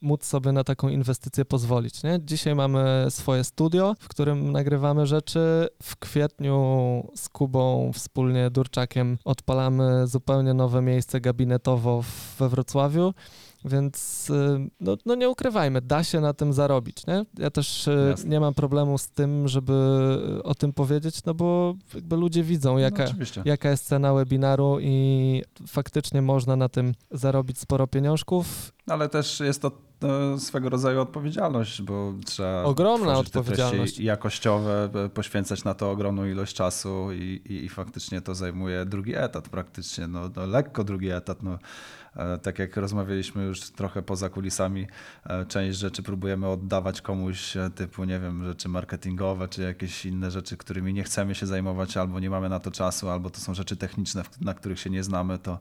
[0.00, 2.02] móc sobie na taką inwestycję pozwolić.
[2.02, 2.18] Nie?
[2.24, 5.68] Dzisiaj mamy swoje studio, w którym nagrywamy rzeczy.
[5.82, 6.54] W kwietniu
[7.14, 12.04] z Kubą wspólnie Durczakiem odpalamy zupełnie nowe miejsce gabinetowo
[12.38, 13.14] we Wrocławiu.
[13.64, 17.06] Więc y, no, no, nie ukrywajmy, da się na tym zarobić.
[17.06, 17.24] Nie?
[17.38, 18.30] Ja też y, Jasne.
[18.30, 19.72] nie mam problemu z tym, żeby
[20.44, 23.04] o tym powiedzieć, no bo jakby ludzie widzą, no, jaka,
[23.36, 28.72] no, jaka jest cena webinaru i faktycznie można na tym zarobić sporo pieniążków.
[28.86, 29.70] Ale też jest to
[30.38, 37.42] swego rodzaju odpowiedzialność, bo trzeba ogromna odpowiedzialność jakościowe, poświęcać na to ogromną ilość czasu i,
[37.44, 41.58] i, i faktycznie to zajmuje drugi etat praktycznie, no, no lekko drugi etat, no
[42.42, 44.86] tak jak rozmawialiśmy już trochę poza kulisami,
[45.24, 50.30] e, część rzeczy próbujemy oddawać komuś e, typu, nie wiem, rzeczy marketingowe, czy jakieś inne
[50.30, 53.54] rzeczy, którymi nie chcemy się zajmować, albo nie mamy na to czasu, albo to są
[53.54, 55.58] rzeczy techniczne, na których się nie znamy, to,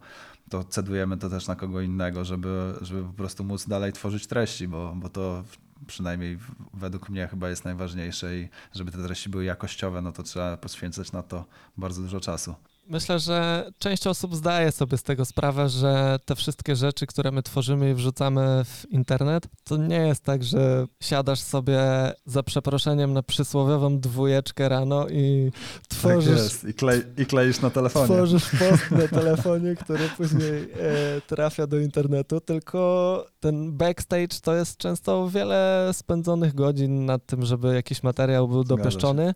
[0.49, 4.67] to cedujemy to też na kogo innego, żeby, żeby po prostu móc dalej tworzyć treści,
[4.67, 5.43] bo, bo to
[5.87, 6.39] przynajmniej
[6.73, 11.11] według mnie chyba jest najważniejsze i żeby te treści były jakościowe, no to trzeba poświęcać
[11.11, 11.45] na to
[11.77, 12.55] bardzo dużo czasu.
[12.87, 17.43] Myślę, że część osób zdaje sobie z tego sprawę, że te wszystkie rzeczy, które my
[17.43, 21.79] tworzymy i wrzucamy w internet, to nie jest tak, że siadasz sobie
[22.25, 26.63] za przeproszeniem na przysłowiową dwójeczkę rano i Tak tworzysz, jest.
[26.63, 28.05] I, klej, I kleisz na telefonie.
[28.05, 34.77] tworzysz post na telefonie, który później e, trafia do internetu, tylko ten backstage to jest
[34.77, 39.33] często wiele spędzonych godzin nad tym, żeby jakiś materiał był dopieszczony.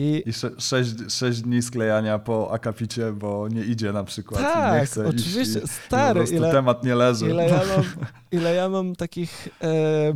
[0.00, 4.40] I I sze, sześć, sześć dni sklejania po akapicie, bo nie idzie na przykład.
[4.40, 7.30] i nie tak, chce oczywiście, iść i, stary, ile, temat nie leży.
[7.30, 7.84] ile, ja mam,
[8.40, 10.12] ile ja mam takich e,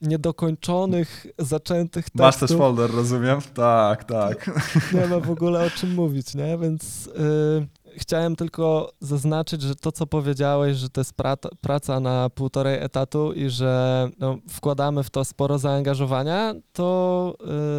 [0.00, 3.38] niedokończonych, zaczętych Masz też tekstów, folder, rozumiem?
[3.54, 4.50] Tak, tak.
[4.94, 6.58] nie ma w ogóle o czym mówić, nie?
[6.58, 12.30] Więc y, chciałem tylko zaznaczyć, że to, co powiedziałeś, że to jest praca, praca na
[12.30, 17.34] półtorej etatu i że no, wkładamy w to sporo zaangażowania, to,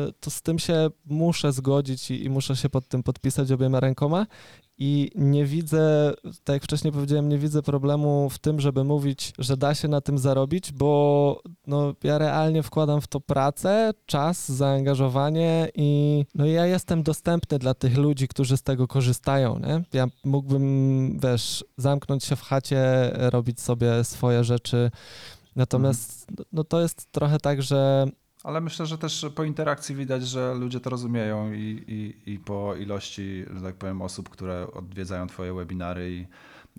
[0.09, 3.79] y, to z tym się muszę zgodzić i, i muszę się pod tym podpisać obiema
[3.79, 4.25] rękoma.
[4.79, 6.13] I nie widzę,
[6.43, 10.01] tak jak wcześniej powiedziałem, nie widzę problemu w tym, żeby mówić, że da się na
[10.01, 16.65] tym zarobić, bo no, ja realnie wkładam w to pracę, czas, zaangażowanie i no, ja
[16.65, 19.59] jestem dostępny dla tych ludzi, którzy z tego korzystają.
[19.59, 19.83] Nie?
[19.93, 24.91] Ja mógłbym, wiesz, zamknąć się w chacie, robić sobie swoje rzeczy.
[25.55, 28.07] Natomiast no, to jest trochę tak, że
[28.47, 32.75] Ale myślę, że też po interakcji widać, że ludzie to rozumieją i, i, i po
[32.75, 36.27] ilości, że tak powiem, osób, które odwiedzają Twoje webinary i,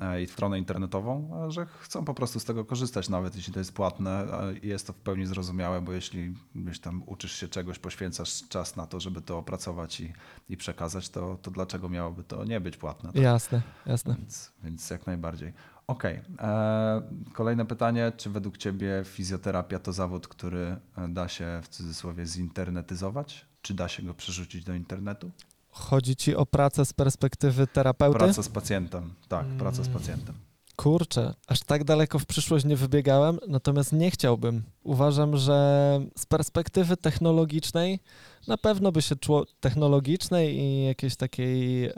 [0.00, 3.72] e, i stronę internetową, że chcą po prostu z tego korzystać, nawet jeśli to jest
[3.72, 4.26] płatne
[4.62, 8.76] i jest to w pełni zrozumiałe, bo jeśli gdzieś tam uczysz się czegoś, poświęcasz czas
[8.76, 10.12] na to, żeby to opracować i,
[10.48, 13.12] i przekazać, to, to dlaczego miałoby to nie być płatne?
[13.12, 13.22] tak?
[13.22, 14.14] jasne, jasne.
[14.18, 15.52] Więc, więc jak najbardziej.
[15.88, 16.20] Okej.
[16.40, 18.12] e, Kolejne pytanie.
[18.16, 23.46] Czy według Ciebie fizjoterapia to zawód, który e, da się w cudzysłowie zinternetyzować?
[23.62, 25.30] Czy da się go przerzucić do internetu?
[25.70, 28.18] Chodzi ci o pracę z perspektywy terapeuty?
[28.18, 29.14] Praca z pacjentem.
[29.28, 29.98] Tak, praca z Mm.
[30.00, 30.34] pacjentem.
[30.76, 34.62] Kurczę, aż tak daleko w przyszłość nie wybiegałem, natomiast nie chciałbym.
[34.82, 38.00] Uważam, że z perspektywy technologicznej
[38.46, 41.92] na pewno by się czło technologicznej i jakiejś takiej e,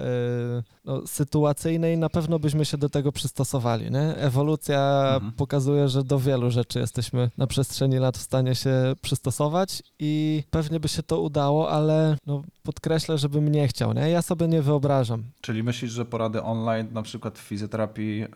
[0.84, 3.90] no, sytuacyjnej, na pewno byśmy się do tego przystosowali.
[3.90, 4.16] Nie?
[4.16, 5.32] Ewolucja Mhm.
[5.32, 8.70] pokazuje, że do wielu rzeczy jesteśmy na przestrzeni lat w stanie się
[9.02, 13.92] przystosować i pewnie by się to udało, ale no, podkreślę, żebym nie chciał.
[13.92, 14.10] Nie?
[14.10, 15.24] Ja sobie nie wyobrażam.
[15.40, 18.26] Czyli myślisz, że porady online, na przykład w fizjoterapii, e,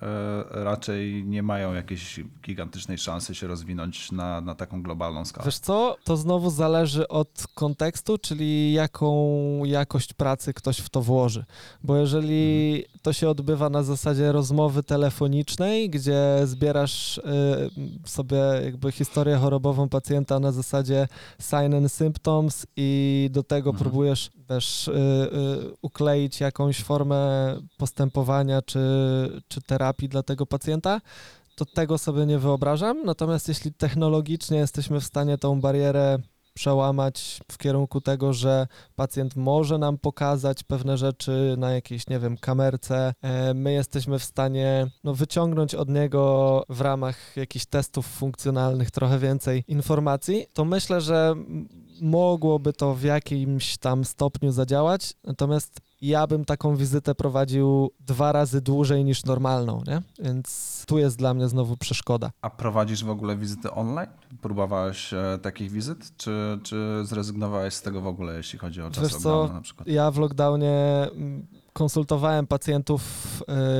[0.50, 5.44] raczej nie mają jakiejś gigantycznej szansy się rozwinąć na, na taką globalną skalę?
[5.46, 9.14] Wiesz co, to znowu zależy od kontekstu, czyli jaką
[9.64, 11.44] jakość pracy ktoś w to włoży.
[11.82, 17.22] Bo jeżeli to się odbywa na zasadzie rozmowy telefonicznej, gdzie zbierasz y,
[18.04, 21.08] sobie jakby historię chorobową pacjenta na zasadzie
[21.40, 23.84] sign and symptoms i do tego Mhm.
[23.84, 24.94] próbujesz też y, y,
[25.82, 28.80] ukleić jakąś formę postępowania czy,
[29.48, 31.00] czy terapii dla tego pacjenta,
[31.56, 33.04] to tego sobie nie wyobrażam.
[33.04, 36.18] Natomiast jeśli technologicznie jesteśmy w stanie tą barierę
[36.54, 42.36] przełamać w kierunku tego, że pacjent może nam pokazać pewne rzeczy na jakiejś, nie wiem,
[42.36, 48.90] kamerce, e, my jesteśmy w stanie no, wyciągnąć od niego w ramach jakichś testów funkcjonalnych
[48.90, 51.34] trochę więcej informacji, to myślę, że
[52.00, 55.14] mogłoby to w jakimś tam stopniu zadziałać.
[55.24, 60.02] Natomiast ja bym taką wizytę prowadził dwa razy dłużej niż normalną, nie?
[60.18, 62.30] Więc tu jest dla mnie znowu przeszkoda.
[62.42, 64.10] A prowadzisz w ogóle wizyty online?
[64.40, 69.04] Próbowałeś e, takich wizyt, czy, czy zrezygnowałeś z tego w ogóle, jeśli chodzi o czas
[69.04, 69.88] Wiesz na przykład?
[69.88, 73.02] Ja w lockdownie mm, konsultowałem pacjentów,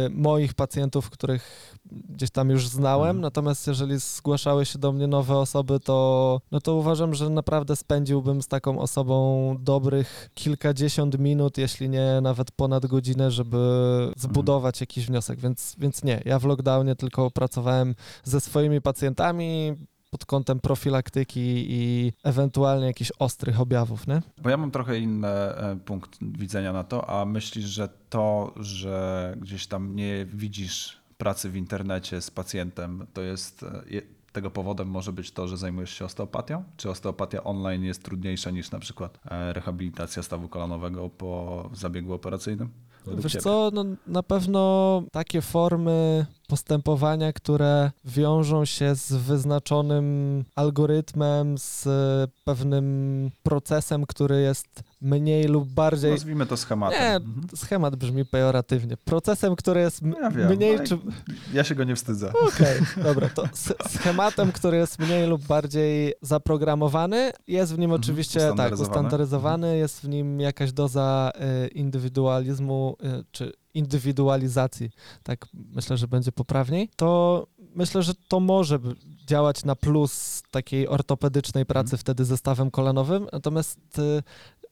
[0.07, 1.75] y, moich pacjentów, których
[2.09, 3.21] gdzieś tam już znałem, Mhm.
[3.21, 8.43] natomiast jeżeli zgłaszały się do mnie nowe osoby, to, no to uważam, że naprawdę spędziłbym
[8.43, 13.59] z taką osobą dobrych kilkadziesiąt minut, jeśli nie nawet ponad godzinę, żeby
[14.17, 19.77] zbudować jakiś wniosek, więc, więc nie, ja w lockdownie tylko pracowałem ze swoimi pacjentami
[20.15, 24.23] pod kątem profilaktyki i ewentualnie jakichś ostrych objawów, nie?
[24.43, 29.35] Bo ja mam trochę inny e, punkt widzenia na to, a myślisz, że to, że
[29.41, 35.13] gdzieś tam nie widzisz pracy w internecie z pacjentem, to jest e, tego powodem może
[35.13, 36.65] być to, że zajmujesz się osteopatią?
[36.77, 42.71] Czy osteopatia online jest trudniejsza niż na przykład e, rehabilitacja stawu kolanowego po zabiegu operacyjnym?
[43.07, 43.43] Wiesz ciebie?
[43.43, 51.89] co, no, na pewno takie formy postępowania, które wiążą się z wyznaczonym algorytmem, z
[52.45, 56.11] pewnym procesem, który jest mniej lub bardziej...
[56.11, 57.01] Nazwijmy to schematem.
[57.01, 57.47] Nie, Mhm.
[57.57, 58.97] schemat brzmi pejoratywnie.
[58.97, 60.99] Procesem, który jest m- Ja wiem, mniej ale czy...
[61.53, 62.33] Ja się go nie wstydzę.
[62.49, 63.45] Okej, dobra, to
[63.89, 68.91] schematem, który jest mniej lub bardziej zaprogramowany, jest w nim Mhm, oczywiście tak, ustandaryzowany.
[68.91, 71.33] ustandaryzowany, jest w nim jakaś doza
[71.65, 74.91] y, indywidualizmu y, czy indywidualizacji,
[75.23, 78.79] tak myślę, że będzie poprawniej, to myślę, że to może
[79.27, 81.99] działać na plus takiej ortopedycznej pracy Mhm.
[81.99, 84.23] wtedy zestawem kolanowym, natomiast y,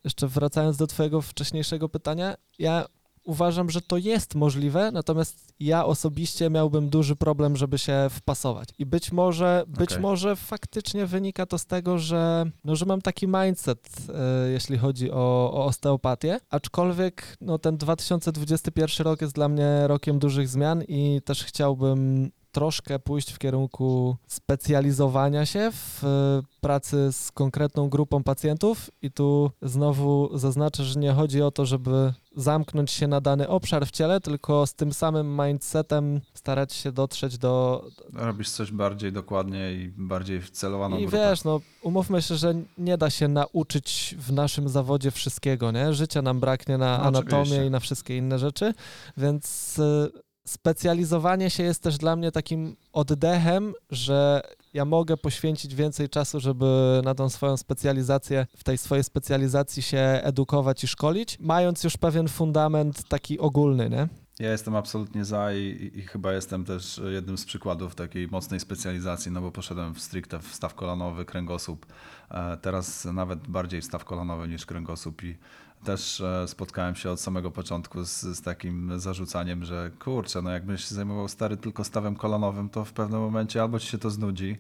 [0.05, 2.87] jeszcze wracając do twojego wcześniejszego pytania, ja
[3.25, 8.69] uważam, że to jest możliwe, natomiast ja osobiście miałbym duży problem, żeby się wpasować.
[8.79, 10.03] I być może, być Okej.
[10.03, 15.11] może faktycznie wynika to z tego, że, no, że mam taki mindset, e, jeśli chodzi
[15.11, 21.21] o, o osteopatię, aczkolwiek no, ten 2021 rok jest dla mnie rokiem dużych zmian i
[21.25, 28.91] też chciałbym troszkę pójść w kierunku specjalizowania się w e, pracy z konkretną grupą pacjentów
[29.03, 33.87] i tu znowu zaznaczę, że nie chodzi o to, żeby zamknąć się na dany obszar
[33.87, 37.85] w ciele, tylko z tym samym mindsetem starać się dotrzeć do...
[38.13, 41.17] Robisz coś bardziej dokładnie i bardziej wcelowaną I grupę.
[41.31, 45.93] wiesz, no umówmy się, że nie da się nauczyć w naszym zawodzie wszystkiego, nie?
[45.93, 47.67] Życia nam braknie na No, anatomię oczywiście.
[47.67, 48.75] i na wszystkie inne rzeczy,
[49.17, 50.13] więc y,
[50.45, 54.43] specjalizowanie się jest też dla mnie takim oddechem, że
[54.75, 59.99] ja mogę poświęcić więcej czasu, żeby na tą swoją specjalizację, w tej swojej specjalizacji się
[60.23, 64.09] edukować i szkolić, mając już pewien fundament taki ogólny, nie?
[64.39, 69.33] Ja jestem absolutnie za i, i, chyba jestem też jednym z przykładów takiej mocnej specjalizacji,
[69.33, 71.87] no bo poszedłem w stricte w staw kolanowy, kręgosłup.
[72.31, 75.37] E, Teraz nawet bardziej w staw kolanowy niż kręgosłup i
[75.85, 80.85] też e, spotkałem się od samego początku z, z takim zarzucaniem, że kurczę, no jakbyś
[80.85, 84.57] się zajmował stary tylko stawem kolanowym, to w pewnym momencie albo ci się to znudzi,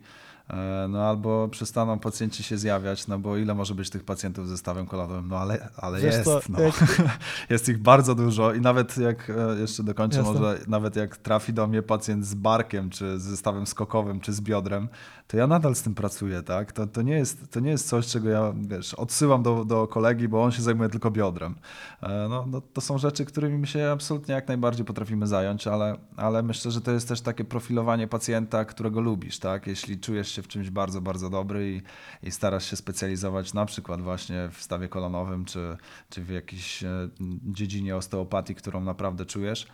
[0.89, 4.87] no albo przestaną pacjenci się zjawiać, no bo ile może być tych pacjentów ze stawem
[4.87, 6.61] kolanowym, no ale, ale Wiesz jest, co, no.
[6.61, 7.03] jak-
[7.51, 10.33] Jest ich bardzo dużo i nawet jak, e, jeszcze dokończę Jasne.
[10.33, 14.41] może, nawet jak trafi do mnie pacjent z barkiem, czy z zestawem skokowym, czy z
[14.41, 14.89] biodrem,
[15.27, 16.73] to ja nadal z tym pracuję, tak?
[16.73, 20.29] To, to, nie, jest, to nie jest coś, czego ja, wiesz, odsyłam do, do kolegi,
[20.29, 21.55] bo on się zajmuje tylko biodrem.
[22.03, 25.97] E, No, no, to są rzeczy, którymi my się absolutnie jak najbardziej potrafimy zająć, ale,
[26.17, 29.67] ale myślę, że to jest też takie profilowanie pacjenta, którego lubisz, tak?
[29.67, 31.83] Jeśli czujesz się w czymś bardzo, bardzo dobry i,
[32.27, 35.77] i starasz się specjalizować na przykład właśnie w stawie kolonowym, czy,
[36.11, 37.09] czy w jakiejś e,
[37.45, 39.67] dziedzinie osteopatii, którą naprawdę czujesz,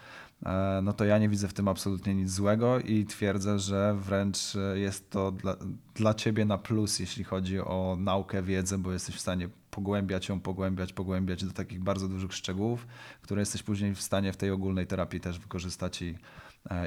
[0.47, 4.57] e, no to ja nie widzę w tym absolutnie nic złego i twierdzę, że wręcz
[4.57, 5.57] e, jest to dla,
[5.95, 10.41] dla ciebie na plus, jeśli chodzi o naukę, wiedzę, bo jesteś w stanie pogłębiać ją,
[10.41, 12.87] pogłębiać, pogłębiać do takich bardzo dużych szczegółów,
[13.23, 16.19] które jesteś później w stanie w tej ogólnej terapii też wykorzystać i,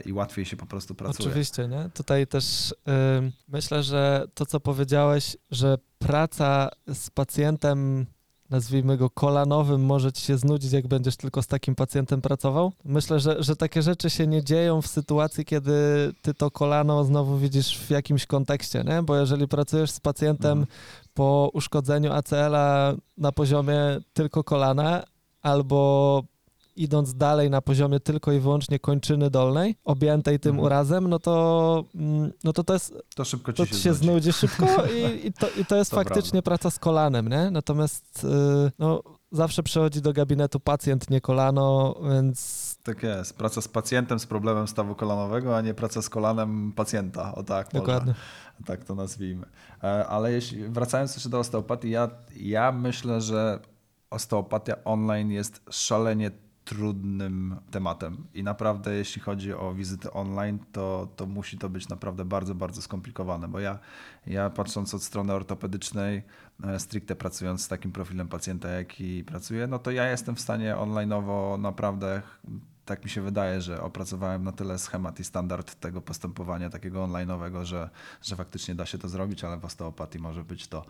[0.05, 1.29] i łatwiej się po prostu pracuje.
[1.29, 1.89] Oczywiście, nie?
[1.93, 2.75] Tutaj też
[3.47, 8.05] myślę, że to, co powiedziałeś, że praca z pacjentem,
[8.49, 12.71] nazwijmy go kolanowym, może ci się znudzić, jak będziesz tylko z takim pacjentem pracował.
[12.85, 15.71] Myślę, że, że takie rzeczy się nie dzieją w sytuacji, kiedy
[16.21, 19.03] ty to kolano znowu widzisz w jakimś kontekście, nie?
[19.03, 20.67] Bo jeżeli pracujesz z pacjentem Mhm.
[21.13, 23.77] po uszkodzeniu ACL-a na poziomie
[24.13, 25.03] tylko kolana,
[25.41, 26.23] albo
[26.81, 30.65] idąc dalej na poziomie tylko i wyłącznie kończyny dolnej, objętej tym Mhm.
[30.65, 34.33] urazem, no to, mm, no to to jest, To szybko ci to się, się znudzi.
[34.33, 34.65] szybko
[34.97, 37.51] i, i, to, i to jest To faktycznie praca z kolanem, nie?
[37.51, 38.27] Natomiast y,
[38.79, 43.37] no, zawsze przychodzi do gabinetu pacjent, nie kolano, więc Tak jest.
[43.37, 47.35] Praca z pacjentem z problemem stawu kolanowego, a nie praca z kolanem pacjenta.
[47.35, 48.13] O tak, dokładnie.
[48.65, 49.45] Tak to nazwijmy.
[49.83, 53.59] E, Ale jeśli, wracając jeszcze do osteopatii, ja, ja myślę, że
[54.09, 56.31] osteopatia online jest szalenie
[56.65, 62.25] trudnym tematem i naprawdę jeśli chodzi o wizyty online, to, to musi to być naprawdę
[62.25, 63.79] bardzo, bardzo skomplikowane, bo ja,
[64.27, 66.23] ja patrząc od strony ortopedycznej,
[66.63, 70.75] e, stricte pracując z takim profilem pacjenta, jaki pracuję, no to ja jestem w stanie
[70.75, 72.21] online'owo naprawdę
[72.85, 77.63] tak mi się wydaje, że opracowałem na tyle schemat i standard tego postępowania takiego online'owego,
[77.63, 77.89] że,
[78.21, 80.85] że faktycznie da się to zrobić, ale w osteopatii może być to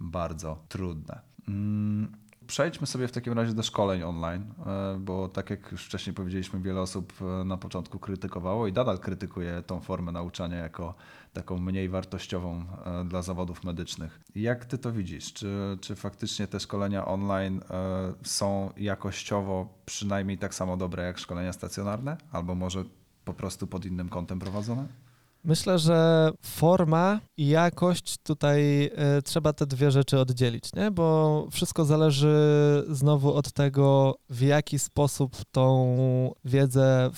[0.00, 1.20] bardzo trudne.
[2.46, 6.60] Przejdźmy sobie w takim razie do szkoleń online, e, bo tak jak już wcześniej powiedzieliśmy,
[6.60, 10.94] wiele osób e, na początku krytykowało i nadal krytykuje tą formę nauczania jako
[11.32, 14.20] taką mniej wartościową e, dla zawodów medycznych.
[14.34, 15.32] Jak ty to widzisz?
[15.32, 17.60] Czy, czy faktycznie te szkolenia online
[18.22, 22.84] są jakościowo przynajmniej tak samo dobre jak szkolenia stacjonarne, albo może
[23.24, 25.03] po prostu pod innym kątem prowadzone?
[25.44, 28.84] Myślę, że forma i jakość tutaj
[29.18, 30.90] y, trzeba te dwie rzeczy oddzielić, nie?
[30.90, 32.36] bo wszystko zależy
[32.88, 37.10] znowu od tego, w jaki sposób tą wiedzę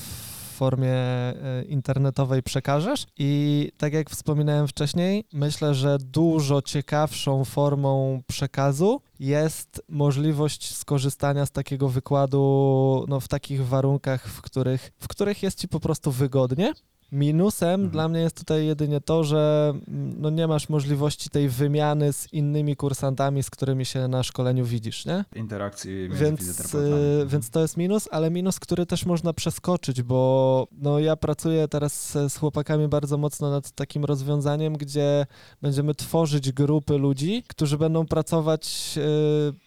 [0.56, 3.06] formie e, internetowej przekażesz.
[3.16, 11.50] I tak jak wspominałem wcześniej, myślę, że dużo ciekawszą formą przekazu jest możliwość skorzystania z
[11.50, 16.72] takiego wykładu no, w takich warunkach, w których, w których jest ci po prostu wygodnie.
[17.12, 17.90] Minusem Mhm.
[17.90, 22.32] dla mnie jest tutaj jedynie to, że mm, no, nie masz możliwości tej wymiany z
[22.32, 25.24] innymi kursantami, z którymi się na szkoleniu widzisz, nie?
[25.36, 27.02] Interakcji między Więc, fizjoterapeutami.
[27.22, 31.68] y, więc to jest minus, ale minus, który też można przeskoczyć, bo no, ja pracuję
[31.68, 35.26] teraz z, chłopakami bardzo mocno nad takim rozwiązaniem, gdzie
[35.62, 38.94] będziemy tworzyć grupy ludzi, którzy będą pracować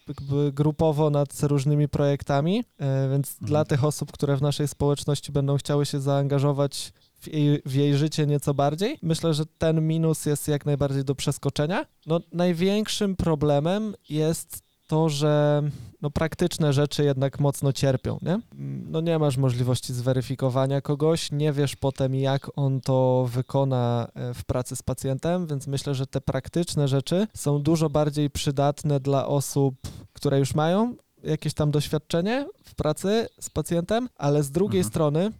[0.08, 5.56] jakby grupowo nad różnymi projektami, y, więc dla tych osób, które w naszej społeczności będą
[5.56, 8.98] chciały się zaangażować w jej, w jej życie nieco bardziej.
[9.02, 11.86] Myślę, że ten minus jest jak najbardziej do przeskoczenia.
[12.06, 15.62] No, największym problemem jest to, że
[16.02, 18.40] no, praktyczne rzeczy jednak mocno cierpią, nie?
[18.90, 24.44] No nie masz możliwości zweryfikowania kogoś, nie wiesz potem, jak on to wykona e, w
[24.44, 29.74] pracy z pacjentem, więc myślę, że te praktyczne rzeczy są dużo bardziej przydatne dla osób,
[30.12, 34.90] które już mają jakieś tam doświadczenie w pracy z pacjentem, ale z drugiej Mhm.
[34.90, 35.30] strony,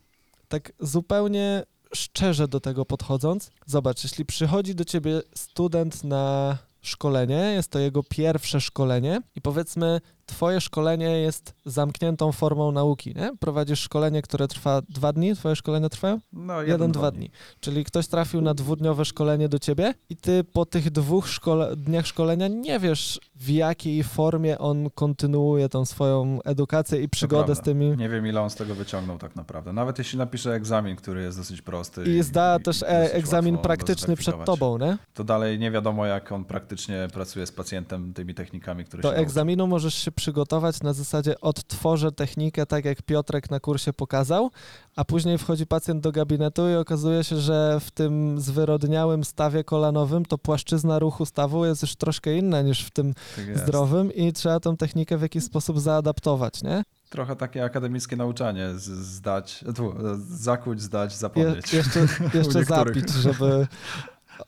[0.50, 1.62] tak zupełnie
[1.94, 8.02] szczerze do tego podchodząc, zobacz, jeśli przychodzi do ciebie student na szkolenie, jest to jego
[8.02, 13.30] pierwsze szkolenie i powiedzmy, twoje szkolenie jest zamkniętą formą nauki, nie?
[13.40, 16.18] Prowadzisz szkolenie, które trwa dwa dni, twoje szkolenia trwają?
[16.32, 17.30] No, Jeden, dwa dni.
[17.60, 22.06] Czyli ktoś trafił na dwudniowe szkolenie do ciebie i ty po tych dwóch szkole- dniach
[22.06, 27.96] szkolenia nie wiesz, w jakiej formie on kontynuuje tą swoją edukację i przygodę z tymi
[27.96, 29.72] Nie wiem, ile on z tego wyciągnął tak naprawdę.
[29.72, 32.02] Nawet jeśli napisze egzamin, który jest dosyć prosty.
[32.04, 34.98] i zda też i e, egzamin praktyczny przed tobą, nie?
[35.14, 39.16] To dalej nie wiadomo, jak on praktycznie pracuje z pacjentem tymi technikami, które Do się
[39.16, 44.50] egzaminu możesz się przygotować na zasadzie odtworzę technikę tak jak Piotrek na kursie pokazał,
[44.96, 50.24] a później wchodzi pacjent do gabinetu i okazuje się, że w tym zwyrodniałym stawie kolanowym
[50.24, 54.60] to płaszczyzna ruchu stawu jest już troszkę inna niż w tym Tak zdrowym i trzeba
[54.60, 56.82] tą technikę w jakiś sposób zaadaptować, nie?
[57.10, 58.68] Trochę takie akademickie nauczanie.
[58.76, 59.94] Zdać, tu,
[60.28, 61.72] zakuć, zdać, Je, zapomnieć.
[61.72, 62.00] jeszcze
[62.34, 62.66] jeszcze niektórych.
[62.66, 63.66] zapić, żeby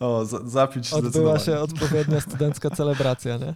[0.00, 3.54] O, za, zapić odbyła się odpowiednia studencka celebracja, nie?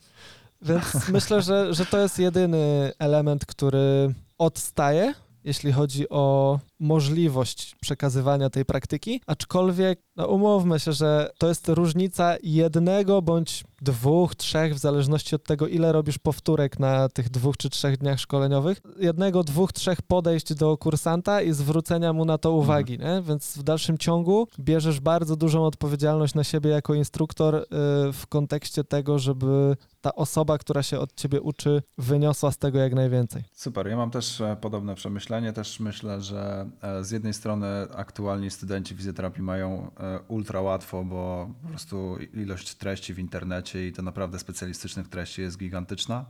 [0.62, 8.50] Więc myślę, że, że to jest jedyny element, który odstaje, jeśli chodzi o możliwość przekazywania
[8.50, 14.78] tej praktyki, aczkolwiek no umówmy się, że to jest różnica jednego bądź dwóch, trzech, w
[14.78, 19.72] zależności od tego, ile robisz powtórek na tych dwóch czy trzech dniach szkoleniowych, jednego, dwóch,
[19.72, 23.22] trzech podejść do kursanta i zwrócenia mu na to uwagi, nie?
[23.22, 27.66] Więc w dalszym ciągu bierzesz bardzo dużą odpowiedzialność na siebie jako instruktor y,
[28.12, 32.94] w kontekście tego, żeby ta osoba, która się od ciebie uczy, wyniosła z tego jak
[32.94, 33.44] najwięcej.
[33.52, 35.52] Super, ja mam też e, podobne przemyślenie.
[35.52, 41.50] Też myślę, że e, z jednej strony aktualni studenci fizjoterapii mają e, ultra łatwo, bo
[41.62, 46.24] po prostu ilość treści w internecie i to naprawdę specjalistycznych treści jest gigantyczna.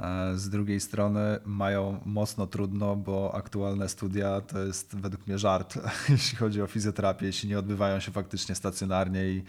[0.00, 5.78] E, Z drugiej strony mają mocno trudno, bo aktualne studia to jest według mnie żart,
[6.08, 7.26] jeśli chodzi o fizjoterapię.
[7.26, 9.44] Jeśli nie odbywają się faktycznie stacjonarnie i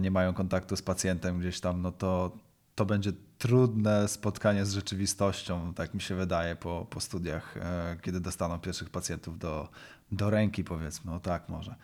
[0.00, 2.45] nie mają kontaktu z pacjentem gdzieś tam, no to
[2.76, 8.20] to będzie trudne spotkanie z rzeczywistością, tak mi się wydaje, po, po studiach, e, kiedy
[8.20, 9.68] dostaną pierwszych pacjentów do,
[10.12, 11.74] do ręki, powiedzmy, o tak może,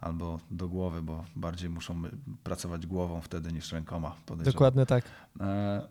[0.00, 2.02] albo do głowy, bo bardziej muszą
[2.44, 4.16] pracować głową wtedy niż rękoma.
[4.26, 4.52] podejrzewam.
[4.52, 5.04] Dokładnie tak.
[5.40, 5.88] E,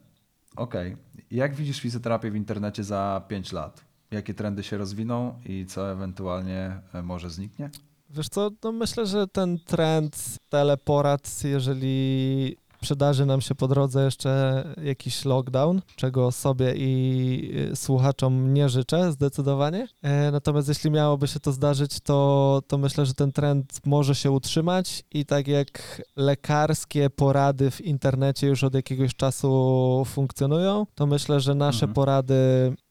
[0.55, 0.97] Okej.
[1.31, 3.85] Jak widzisz fizjoterapię w internecie za 5 lat?
[4.11, 7.69] Jakie trendy się rozwiną i co ewentualnie e, może zniknie?
[8.09, 14.63] Wiesz co, no myślę, że ten trend teleporad, jeżeli przydarzy nam się po drodze jeszcze
[14.83, 19.87] jakiś lockdown, czego sobie i y, słuchaczom nie życzę zdecydowanie.
[20.01, 24.31] E, Natomiast jeśli miałoby się to zdarzyć, to, to myślę, że ten trend może się
[24.31, 31.39] utrzymać i tak jak lekarskie porady w internecie już od jakiegoś czasu funkcjonują, to myślę,
[31.39, 31.93] że nasze Mhm.
[31.93, 32.33] porady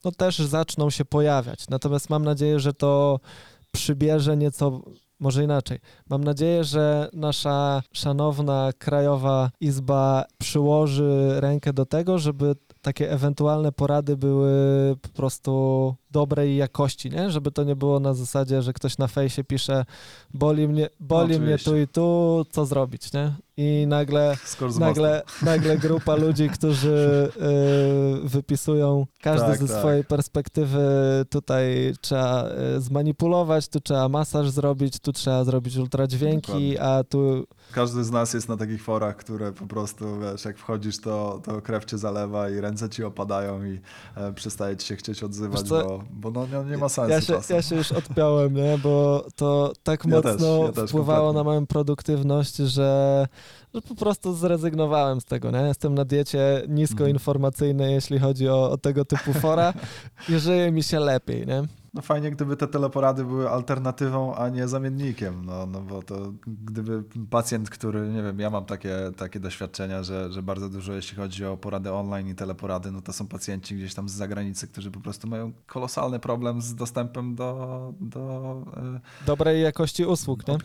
[0.05, 1.69] no też zaczną się pojawiać.
[1.69, 3.19] Natomiast mam nadzieję, że to
[3.71, 4.81] przybierze nieco,
[5.21, 5.79] może inaczej.
[6.09, 14.17] Mam nadzieję, że nasza szanowna Krajowa Izba przyłoży rękę do tego, żeby takie ewentualne porady
[14.17, 14.51] były
[15.01, 17.31] po prostu dobrej jakości, nie?
[17.31, 19.85] Żeby to nie było na zasadzie, że ktoś na fejsie pisze
[20.33, 21.71] boli mnie, boli mnie oczywiście.
[21.71, 23.33] tu i tu, co zrobić, nie?
[23.57, 24.37] i nagle
[24.79, 27.31] nagle, nagle grupa ludzi, którzy
[28.25, 29.77] y, wypisują każdy Tak, ze tak.
[29.77, 30.79] swojej perspektywy,
[31.29, 36.81] tutaj trzeba y, zmanipulować, tu trzeba masaż zrobić, tu trzeba zrobić ultradźwięki, Dokładnie.
[36.81, 40.97] a tu Każdy z nas jest na takich forach, które po prostu, wiesz, jak wchodzisz,
[41.01, 43.79] to, to krew cię zalewa i ręce ci opadają i
[44.15, 47.33] e, przestaje ci się chcieć odzywać, bo, bo no, nie, nie ma sensu ja się,
[47.33, 47.55] czasem.
[47.55, 48.77] ja się już odpiąłem, nie?
[48.83, 51.37] bo to tak Ja mocno też, ja też wpływało kompletnie.
[51.39, 53.27] na moją produktywność, że,
[53.73, 55.51] że po prostu zrezygnowałem z tego.
[55.51, 55.59] Nie?
[55.61, 59.73] Jestem na diecie niskoinformacyjnej, jeśli chodzi o, o tego typu fora
[60.29, 61.47] i żyje mi się lepiej.
[61.47, 61.63] Nie?
[61.93, 67.03] No fajnie, gdyby te teleporady były alternatywą, a nie zamiennikiem, no, no bo to gdyby
[67.29, 71.45] pacjent, który, nie wiem, ja mam takie, takie doświadczenia, że, że bardzo dużo, jeśli chodzi
[71.45, 74.99] o porady online i teleporady, no to są pacjenci gdzieś tam z zagranicy, którzy po
[74.99, 80.47] prostu mają kolosalny problem z dostępem do, do e, Dobrej jakości usług.
[80.47, 80.57] Nie?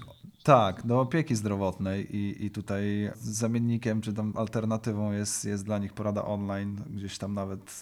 [0.47, 5.93] Tak, do opieki zdrowotnej i, i tutaj zamiennikiem czy tam alternatywą jest, jest dla nich
[5.93, 6.85] porada online.
[6.91, 7.81] Gdzieś tam nawet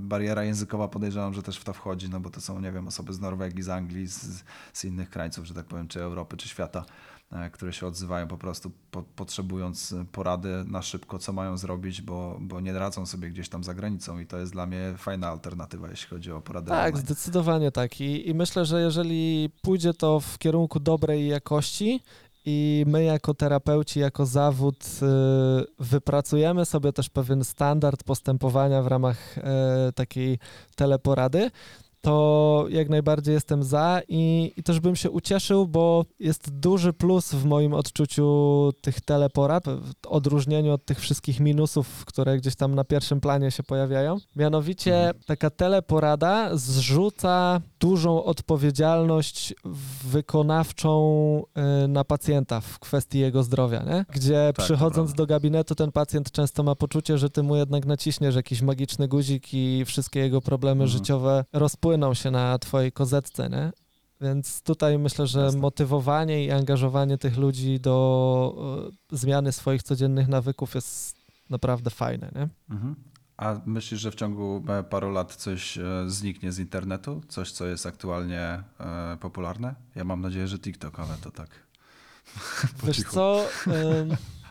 [0.00, 3.12] bariera językowa podejrzewam, że też w to wchodzi, no bo to są, nie wiem, osoby
[3.12, 6.84] z Norwegii, z Anglii, z, z innych krańców, że tak powiem, czy Europy, czy świata,
[7.52, 12.60] które się odzywają po prostu po, potrzebując porady na szybko, co mają zrobić, bo, bo
[12.60, 16.08] nie radzą sobie gdzieś tam za granicą i to jest dla mnie fajna alternatywa, jeśli
[16.08, 17.06] chodzi o poradę Tak, online.
[17.06, 18.00] zdecydowanie tak.
[18.00, 22.00] I, I myślę, że jeżeli pójdzie to w kierunku dobrej jakości
[22.48, 25.06] i my jako terapeuci, jako zawód y,
[25.78, 29.42] wypracujemy sobie też pewien standard postępowania w ramach y,
[29.94, 30.38] takiej
[30.76, 31.50] teleporady,
[32.06, 37.34] to jak najbardziej jestem za i, i też bym się ucieszył, bo jest duży plus
[37.34, 38.26] w moim odczuciu
[38.80, 43.62] tych teleporad, w odróżnieniu od tych wszystkich minusów, które gdzieś tam na pierwszym planie się
[43.62, 44.16] pojawiają.
[44.36, 45.24] Mianowicie Mhm.
[45.26, 49.54] taka teleporada zrzuca dużą odpowiedzialność
[50.04, 51.42] wykonawczą
[51.84, 54.04] y, na pacjenta w kwestii jego zdrowia, nie?
[54.12, 58.34] gdzie Tak, przychodząc do gabinetu ten pacjent często ma poczucie, że ty mu jednak naciśniesz
[58.34, 60.98] jakiś magiczny guzik i wszystkie jego problemy Mhm.
[60.98, 63.72] życiowe rozpłyną się na twojej kozetce, nie?
[64.20, 65.60] Więc tutaj myślę, że Jasne.
[65.60, 71.16] motywowanie i angażowanie tych ludzi do y, zmiany swoich codziennych nawyków jest
[71.50, 72.48] naprawdę fajne, nie?
[72.70, 72.94] Mhm.
[73.36, 77.22] A myślisz, że w ciągu e, paru lat coś e, zniknie z internetu?
[77.28, 78.40] Coś, co jest aktualnie
[78.80, 79.74] e, popularne?
[79.94, 81.48] Ja mam nadzieję, że TikTok, ale to tak.
[82.84, 83.44] Wiesz co,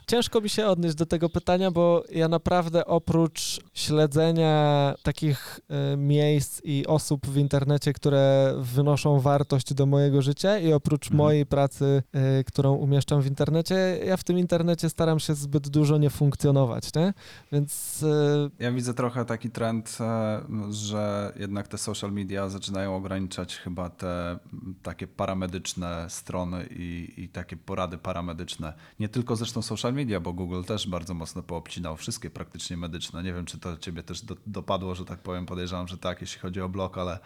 [0.08, 5.60] ciężko mi się odnieść do tego pytania, bo ja naprawdę oprócz śledzenia takich
[5.94, 11.18] y, miejsc i osób w internecie, które wynoszą wartość do mojego życia i oprócz Mhm.
[11.18, 12.04] mojej pracy,
[12.40, 13.76] y, którą umieszczam w internecie,
[14.06, 17.14] ja w tym internecie staram się zbyt dużo nie funkcjonować, nie?
[17.52, 20.42] Więc y, Ja widzę trochę taki trend, e,
[20.72, 24.40] że jednak te social media zaczynają ograniczać chyba te
[24.84, 28.74] takie paramedyczne strony i, i takie porady paramedyczne.
[29.00, 33.24] Nie tylko zresztą social media, bo Google też bardzo mocno poobcinał wszystkie praktycznie medyczne.
[33.24, 35.46] Nie wiem, czy to ciebie też do, dopadło, że tak powiem.
[35.46, 37.20] Podejrzewam, że tak, jeśli chodzi o blog, ale,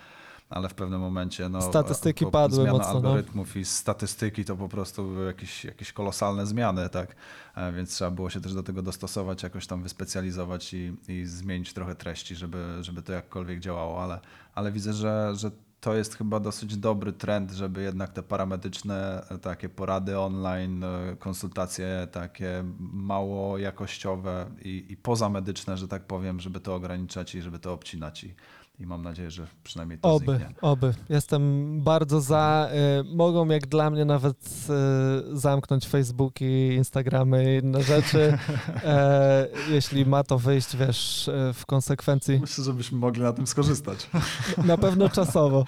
[0.50, 3.10] ale w pewnym momencie no, Statystyki padły zmiana mocno, no.
[3.10, 7.16] algorytmów i statystyki to po prostu były jakieś, jakieś kolosalne zmiany, tak?
[7.56, 11.74] E, Więc trzeba było się też do tego dostosować, jakoś tam wyspecjalizować i, i zmienić
[11.74, 14.20] trochę treści, żeby, żeby to jakkolwiek działało, ale,
[14.56, 15.52] ale widzę, że, że
[15.82, 21.16] to jest chyba dosyć dobry trend, żeby jednak te paramedyczne e, takie porady online, e,
[21.20, 27.60] konsultacje takie mało jakościowe i, i pozamedyczne, że tak powiem, żeby to ograniczać i żeby
[27.60, 28.36] to obcinać i,
[28.80, 30.56] i mam nadzieję, że przynajmniej to Oby, zniknie.
[30.62, 30.94] oby.
[31.10, 32.70] Jestem bardzo za.
[33.02, 34.68] Y, mogą jak dla mnie nawet
[35.34, 38.38] y, zamknąć Facebooki, Instagramy i inne rzeczy.
[38.84, 44.10] E, jeśli ma to wyjść, wiesz, w konsekwencji Myślę, że byśmy mogli na tym skorzystać.
[44.66, 45.66] na pewno czasowo.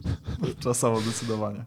[0.60, 1.64] Czasowo zdecydowanie.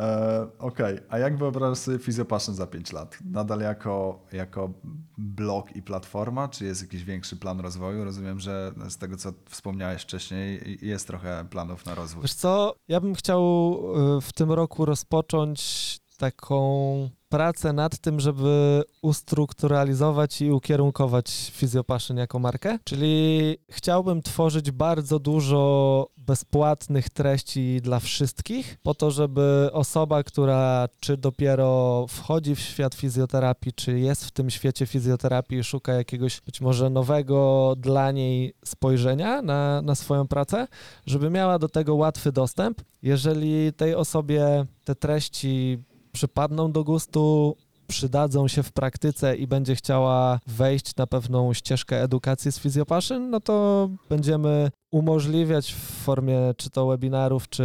[0.00, 3.18] E, Okej, a jak wyobrażasz sobie Physiopassion za 5 lat?
[3.24, 4.70] Nadal jako, jako
[5.18, 8.04] blog i platforma, czy jest jakiś większy plan rozwoju?
[8.04, 12.22] Rozumiem, że z tego, co wspomniałeś wcześniej, jest trochę planów na rozwój.
[12.22, 13.72] Wiesz co, ja bym chciał
[14.18, 22.38] y, w tym roku rozpocząć taką pracę nad tym, żeby ustrukturalizować i ukierunkować Physiopassion jako
[22.38, 22.78] markę.
[22.84, 31.16] Czyli chciałbym tworzyć bardzo dużo bezpłatnych treści dla wszystkich, po to, żeby osoba, która czy
[31.16, 36.60] dopiero wchodzi w świat fizjoterapii, czy jest w tym świecie fizjoterapii i szuka jakiegoś być
[36.60, 40.66] może nowego dla niej spojrzenia na, na swoją pracę,
[41.06, 42.80] żeby miała do tego łatwy dostęp.
[43.02, 45.78] Jeżeli tej osobie te treści
[46.12, 47.56] przypadną do gustu,
[47.90, 53.40] przydadzą się w praktyce i będzie chciała wejść na pewną ścieżkę edukacji z Physiopassion, no
[53.40, 57.64] to będziemy umożliwiać w formie czy to webinarów, czy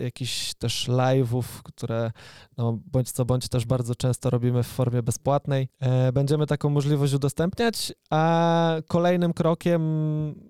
[0.00, 2.10] jakichś też live'ów, które
[2.58, 5.68] no, bądź co bądź też bardzo często robimy w formie bezpłatnej.
[5.80, 9.82] E, Będziemy taką możliwość udostępniać, a kolejnym krokiem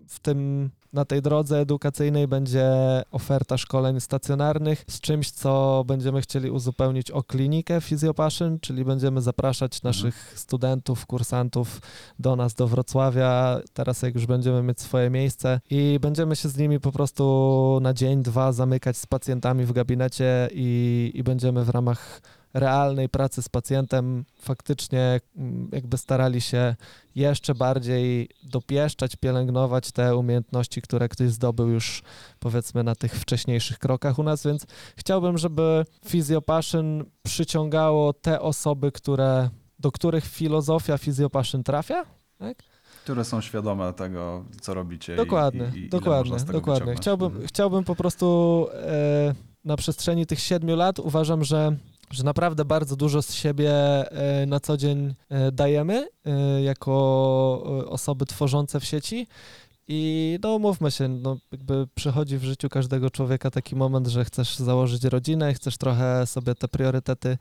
[0.09, 2.71] w tym na tej drodze edukacyjnej będzie
[3.11, 9.83] oferta szkoleń stacjonarnych z czymś, co będziemy chcieli uzupełnić o klinikę Physiopassion, czyli będziemy zapraszać
[9.83, 11.81] naszych studentów, kursantów
[12.19, 16.57] do nas, do Wrocławia, teraz jak już będziemy mieć swoje miejsce i będziemy się z
[16.57, 21.69] nimi po prostu na dzień, dwa zamykać z pacjentami w gabinecie i, i będziemy w
[21.69, 22.21] ramach
[22.55, 26.75] realnej pracy z pacjentem faktycznie mm, jakby starali się
[27.15, 32.03] jeszcze bardziej dopieszczać, pielęgnować te umiejętności, które ktoś zdobył już
[32.41, 39.51] powiedzmy na tych wcześniejszych krokach u nas, więc chciałbym, żeby Physiopassion przyciągało te osoby, które,
[39.79, 42.05] do których filozofia Physiopassion trafia,
[42.39, 42.59] tak?
[43.03, 45.17] Które są świadome tego, co robicie.
[45.17, 46.95] Dokładnie, i, i, i dokładnie, dokładnie.
[46.95, 47.47] Chciałbym, Mhm.
[47.47, 49.35] chciałbym po prostu e,
[49.65, 51.77] na przestrzeni tych siedmiu lat uważam, że,
[52.13, 56.93] że naprawdę bardzo dużo z siebie e, na co dzień e, dajemy e, jako
[57.89, 59.27] osoby tworzące w sieci.
[59.89, 64.57] I no mówmy się, no jakby przychodzi w życiu każdego człowieka taki moment, że chcesz
[64.57, 67.39] założyć rodzinę, chcesz trochę sobie te priorytety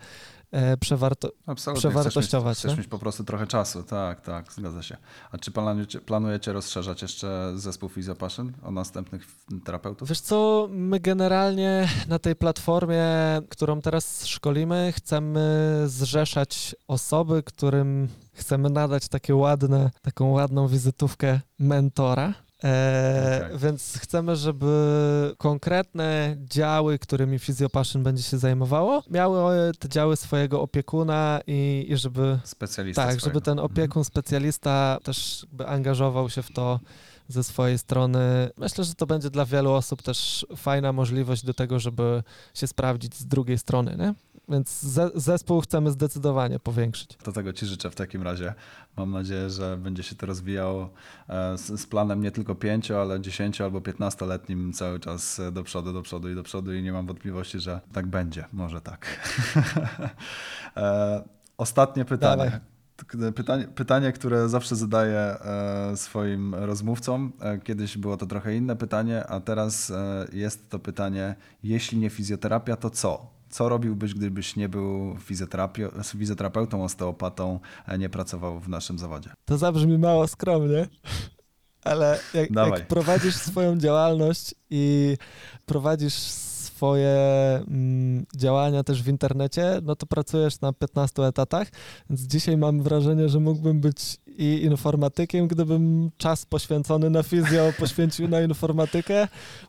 [0.79, 1.31] przewarto...
[1.45, 1.79] Absolutnie.
[1.79, 4.97] przewartościować, Chcesz, mieć, chcesz mieć po prostu trochę czasu, tak, tak, zgadza się.
[5.31, 9.27] A czy planujecie, planujecie rozszerzać jeszcze zespół Physiopassion o następnych
[9.65, 10.09] terapeutów?
[10.09, 13.05] Wiesz co, my generalnie na tej platformie,
[13.49, 22.33] którą teraz szkolimy, chcemy zrzeszać osoby, którym chcemy nadać takie ładne, taką ładną wizytówkę mentora.
[22.63, 23.59] E, Okej.
[23.59, 31.39] Więc chcemy, żeby konkretne działy, którymi Physiopassion będzie się zajmowało, miały te działy swojego opiekuna
[31.47, 33.25] i, i żeby Specjalista tak, swojego.
[33.25, 33.65] żeby ten Mhm.
[33.71, 36.79] opiekun, specjalista też jakby angażował się w to
[37.27, 38.49] ze swojej strony.
[38.57, 43.15] Myślę, że to będzie dla wielu osób też fajna możliwość do tego, żeby się sprawdzić
[43.15, 44.13] z drugiej strony, nie?
[44.51, 47.17] Więc ze, zespół chcemy zdecydowanie powiększyć.
[47.25, 48.53] Do tego Ci życzę w takim razie.
[48.97, 50.89] Mam nadzieję, że będzie się to rozwijało
[51.29, 55.93] e, z, planem nie tylko 5, ale 10 albo 15-letnim cały czas e, do przodu,
[55.93, 58.45] do przodu i do przodu i nie mam wątpliwości, że tak będzie.
[58.53, 59.05] Może tak.
[60.77, 61.23] e,
[61.57, 62.43] ostatnie pytanie.
[62.43, 62.59] Dawaj.
[63.35, 65.37] Pytanie, pytanie, które zawsze zadaję
[65.95, 67.31] swoim rozmówcom.
[67.63, 69.91] Kiedyś było to trochę inne pytanie, a teraz
[70.33, 73.40] jest to pytanie: jeśli nie fizjoterapia, to co?
[73.51, 75.17] Co robiłbyś, gdybyś nie był
[76.03, 77.59] fizjoterapeutą, osteopatą,
[77.99, 79.29] nie pracował w naszym zawodzie?
[79.45, 80.87] To zabrzmi mało skromnie,
[81.83, 85.17] ale jak, jak prowadzisz swoją działalność i
[85.65, 86.13] prowadzisz
[86.81, 87.17] swoje
[87.67, 91.67] mm, działania też w internecie, no to pracujesz na 15 etatach,
[92.09, 98.27] więc dzisiaj mam wrażenie, że mógłbym być i informatykiem, gdybym czas poświęcony na fizjo poświęcił
[98.27, 99.27] na informatykę.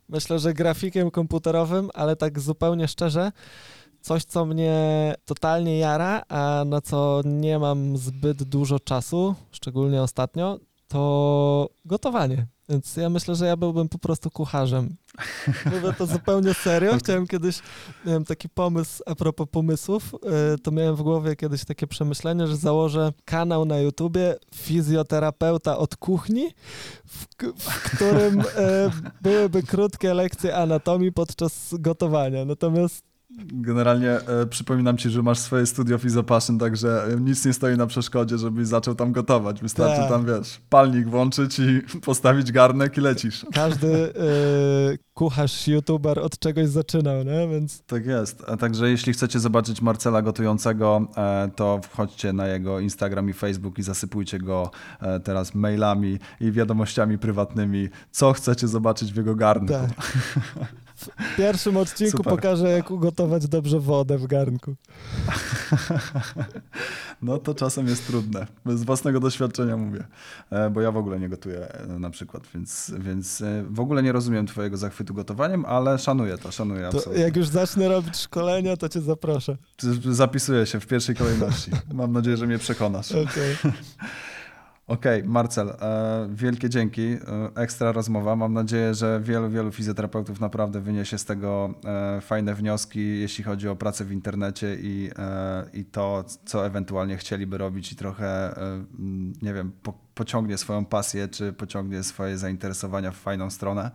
[0.08, 3.32] Myślę, że grafikiem komputerowym, ale tak zupełnie szczerze,
[4.00, 10.58] coś, co mnie totalnie jara, a na co nie mam zbyt dużo czasu, szczególnie ostatnio,
[10.92, 12.46] to gotowanie.
[12.68, 14.96] Więc ja myślę, że ja byłbym po prostu kucharzem.
[15.66, 16.96] Mówię to zupełnie serio.
[17.02, 17.58] Chciałem kiedyś,
[18.06, 20.14] miałem taki pomysł, a propos pomysłów,
[20.54, 25.96] y, to miałem w głowie kiedyś takie przemyślenie, że założę kanał na YouTubie fizjoterapeuta od
[25.96, 26.50] kuchni,
[27.06, 27.26] w,
[27.58, 28.44] w którym y,
[29.22, 32.44] byłyby krótkie lekcje anatomii podczas gotowania.
[32.44, 37.76] Natomiast Generalnie e, przypominam ci, że masz swoje studio Fizopassion, także e, nic nie stoi
[37.76, 39.60] na przeszkodzie, żebyś zaczął tam gotować.
[39.62, 40.08] Wystarczy Tak.
[40.10, 43.46] tam, wiesz, palnik włączyć i postawić garnek i lecisz.
[43.54, 47.48] każdy y, kucharz, youtuber od czegoś zaczynał, nie?
[47.48, 48.42] Więc Tak jest.
[48.48, 53.78] A także jeśli chcecie zobaczyć Marcela gotującego, e, to wchodźcie na jego Instagram i Facebook
[53.78, 54.70] i zasypujcie go
[55.00, 59.72] e, teraz mailami i wiadomościami prywatnymi, co chcecie zobaczyć w jego garnku.
[59.72, 59.90] tak.
[61.02, 62.32] W pierwszym odcinku Super.
[62.32, 64.74] pokażę, jak ugotować dobrze wodę w garnku.
[67.22, 68.46] No to czasem jest trudne.
[68.66, 70.04] Z własnego doświadczenia mówię,
[70.52, 74.02] E, bo ja w ogóle nie gotuję e, na przykład, więc, więc e, w ogóle
[74.02, 77.24] nie rozumiem twojego zachwytu gotowaniem, ale szanuję to, szanuję To absolutnie.
[77.24, 79.56] jak już zacznę robić szkolenia, to cię zaproszę.
[80.10, 81.70] Zapisuję się w pierwszej kolejności.
[81.92, 83.08] Mam nadzieję, że mnie przekonasz.
[84.92, 85.20] Okej.
[85.20, 87.02] Okej, Marcel, e, wielkie dzięki.
[87.02, 87.18] E,
[87.54, 88.36] ekstra rozmowa.
[88.36, 93.68] Mam nadzieję, że wielu, wielu fizjoterapeutów naprawdę wyniesie z tego e, fajne wnioski, jeśli chodzi
[93.68, 95.10] o pracę w internecie i,
[95.72, 98.54] i to, co ewentualnie chcieliby robić i trochę,
[99.42, 103.90] nie wiem, po, pociągnie swoją pasję, czy pociągnie swoje zainteresowania w fajną stronę.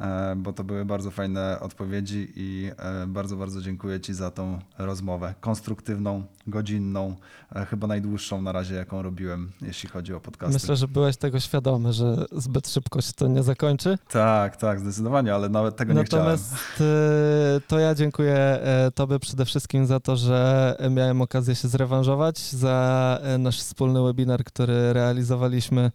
[0.00, 4.58] E, bo to były bardzo fajne odpowiedzi i e, bardzo, bardzo dziękuję Ci za tą
[4.78, 5.34] rozmowę.
[5.40, 7.16] Konstruktywną, godzinną,
[7.54, 10.54] e, chyba najdłuższą na razie, jaką robiłem, jeśli chodzi o podcasty.
[10.54, 13.98] Myślę, że byłeś tego świadomy, że zbyt szybko się to nie zakończy.
[14.08, 18.58] Tak, tak, zdecydowanie, ale nawet tego nie Natomiast e, to ja dziękuję
[18.94, 24.92] Tobie przede wszystkim za to, że miałem okazję się zrewanżować, za nasz wspólny webinar, który
[24.92, 25.90] realizowaliśmy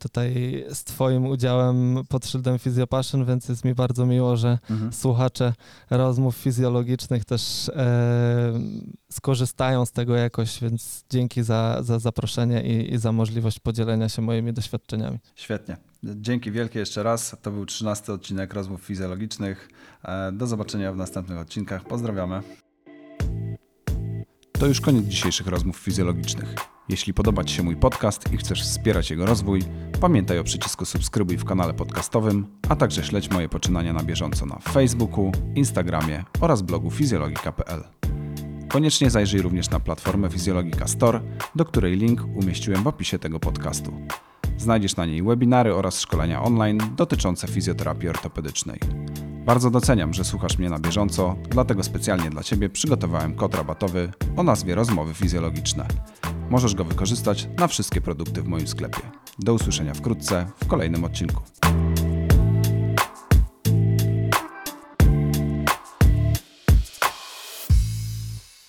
[0.00, 2.58] tutaj z Twoim udziałem pod szyldem
[3.06, 4.58] Physiopassion, więc jest mi bardzo miło, że.
[4.70, 4.92] Mhm.
[4.92, 5.52] słuchacze
[5.90, 8.60] rozmów fizjologicznych też e,
[9.12, 14.22] skorzystają z tego jakoś, więc dzięki za, za zaproszenie i, i za możliwość podzielenia się
[14.22, 15.18] moimi doświadczeniami.
[15.34, 15.76] Świetnie.
[16.04, 17.36] Dzięki wielkie jeszcze raz.
[17.42, 19.68] To był 13 odcinek rozmów fizjologicznych.
[20.04, 21.84] E, Do zobaczenia w następnych odcinkach.
[21.84, 22.65] Pozdrawiamy.
[24.58, 26.54] To już koniec dzisiejszych rozmów fizjologicznych.
[26.88, 29.62] Jeśli podoba Ci się mój podcast i chcesz wspierać jego rozwój,
[30.00, 34.58] pamiętaj o przycisku subskrybuj w kanale podcastowym, a także śledź moje poczynania na bieżąco na
[34.58, 37.84] Facebooku, Instagramie oraz blogu fizjologika.pl.
[38.68, 41.20] Koniecznie zajrzyj również na platformę Fizjologika Store,
[41.54, 43.92] do której link umieściłem w opisie tego podcastu.
[44.58, 48.80] Znajdziesz na niej webinary oraz szkolenia online dotyczące fizjoterapii ortopedycznej.
[49.46, 54.42] Bardzo doceniam, że słuchasz mnie na bieżąco, dlatego specjalnie dla Ciebie przygotowałem kod rabatowy o
[54.42, 55.86] nazwie Rozmowy Fizjologiczne.
[56.50, 59.00] Możesz go wykorzystać na wszystkie produkty w moim sklepie.
[59.38, 61.42] Do usłyszenia wkrótce w kolejnym odcinku.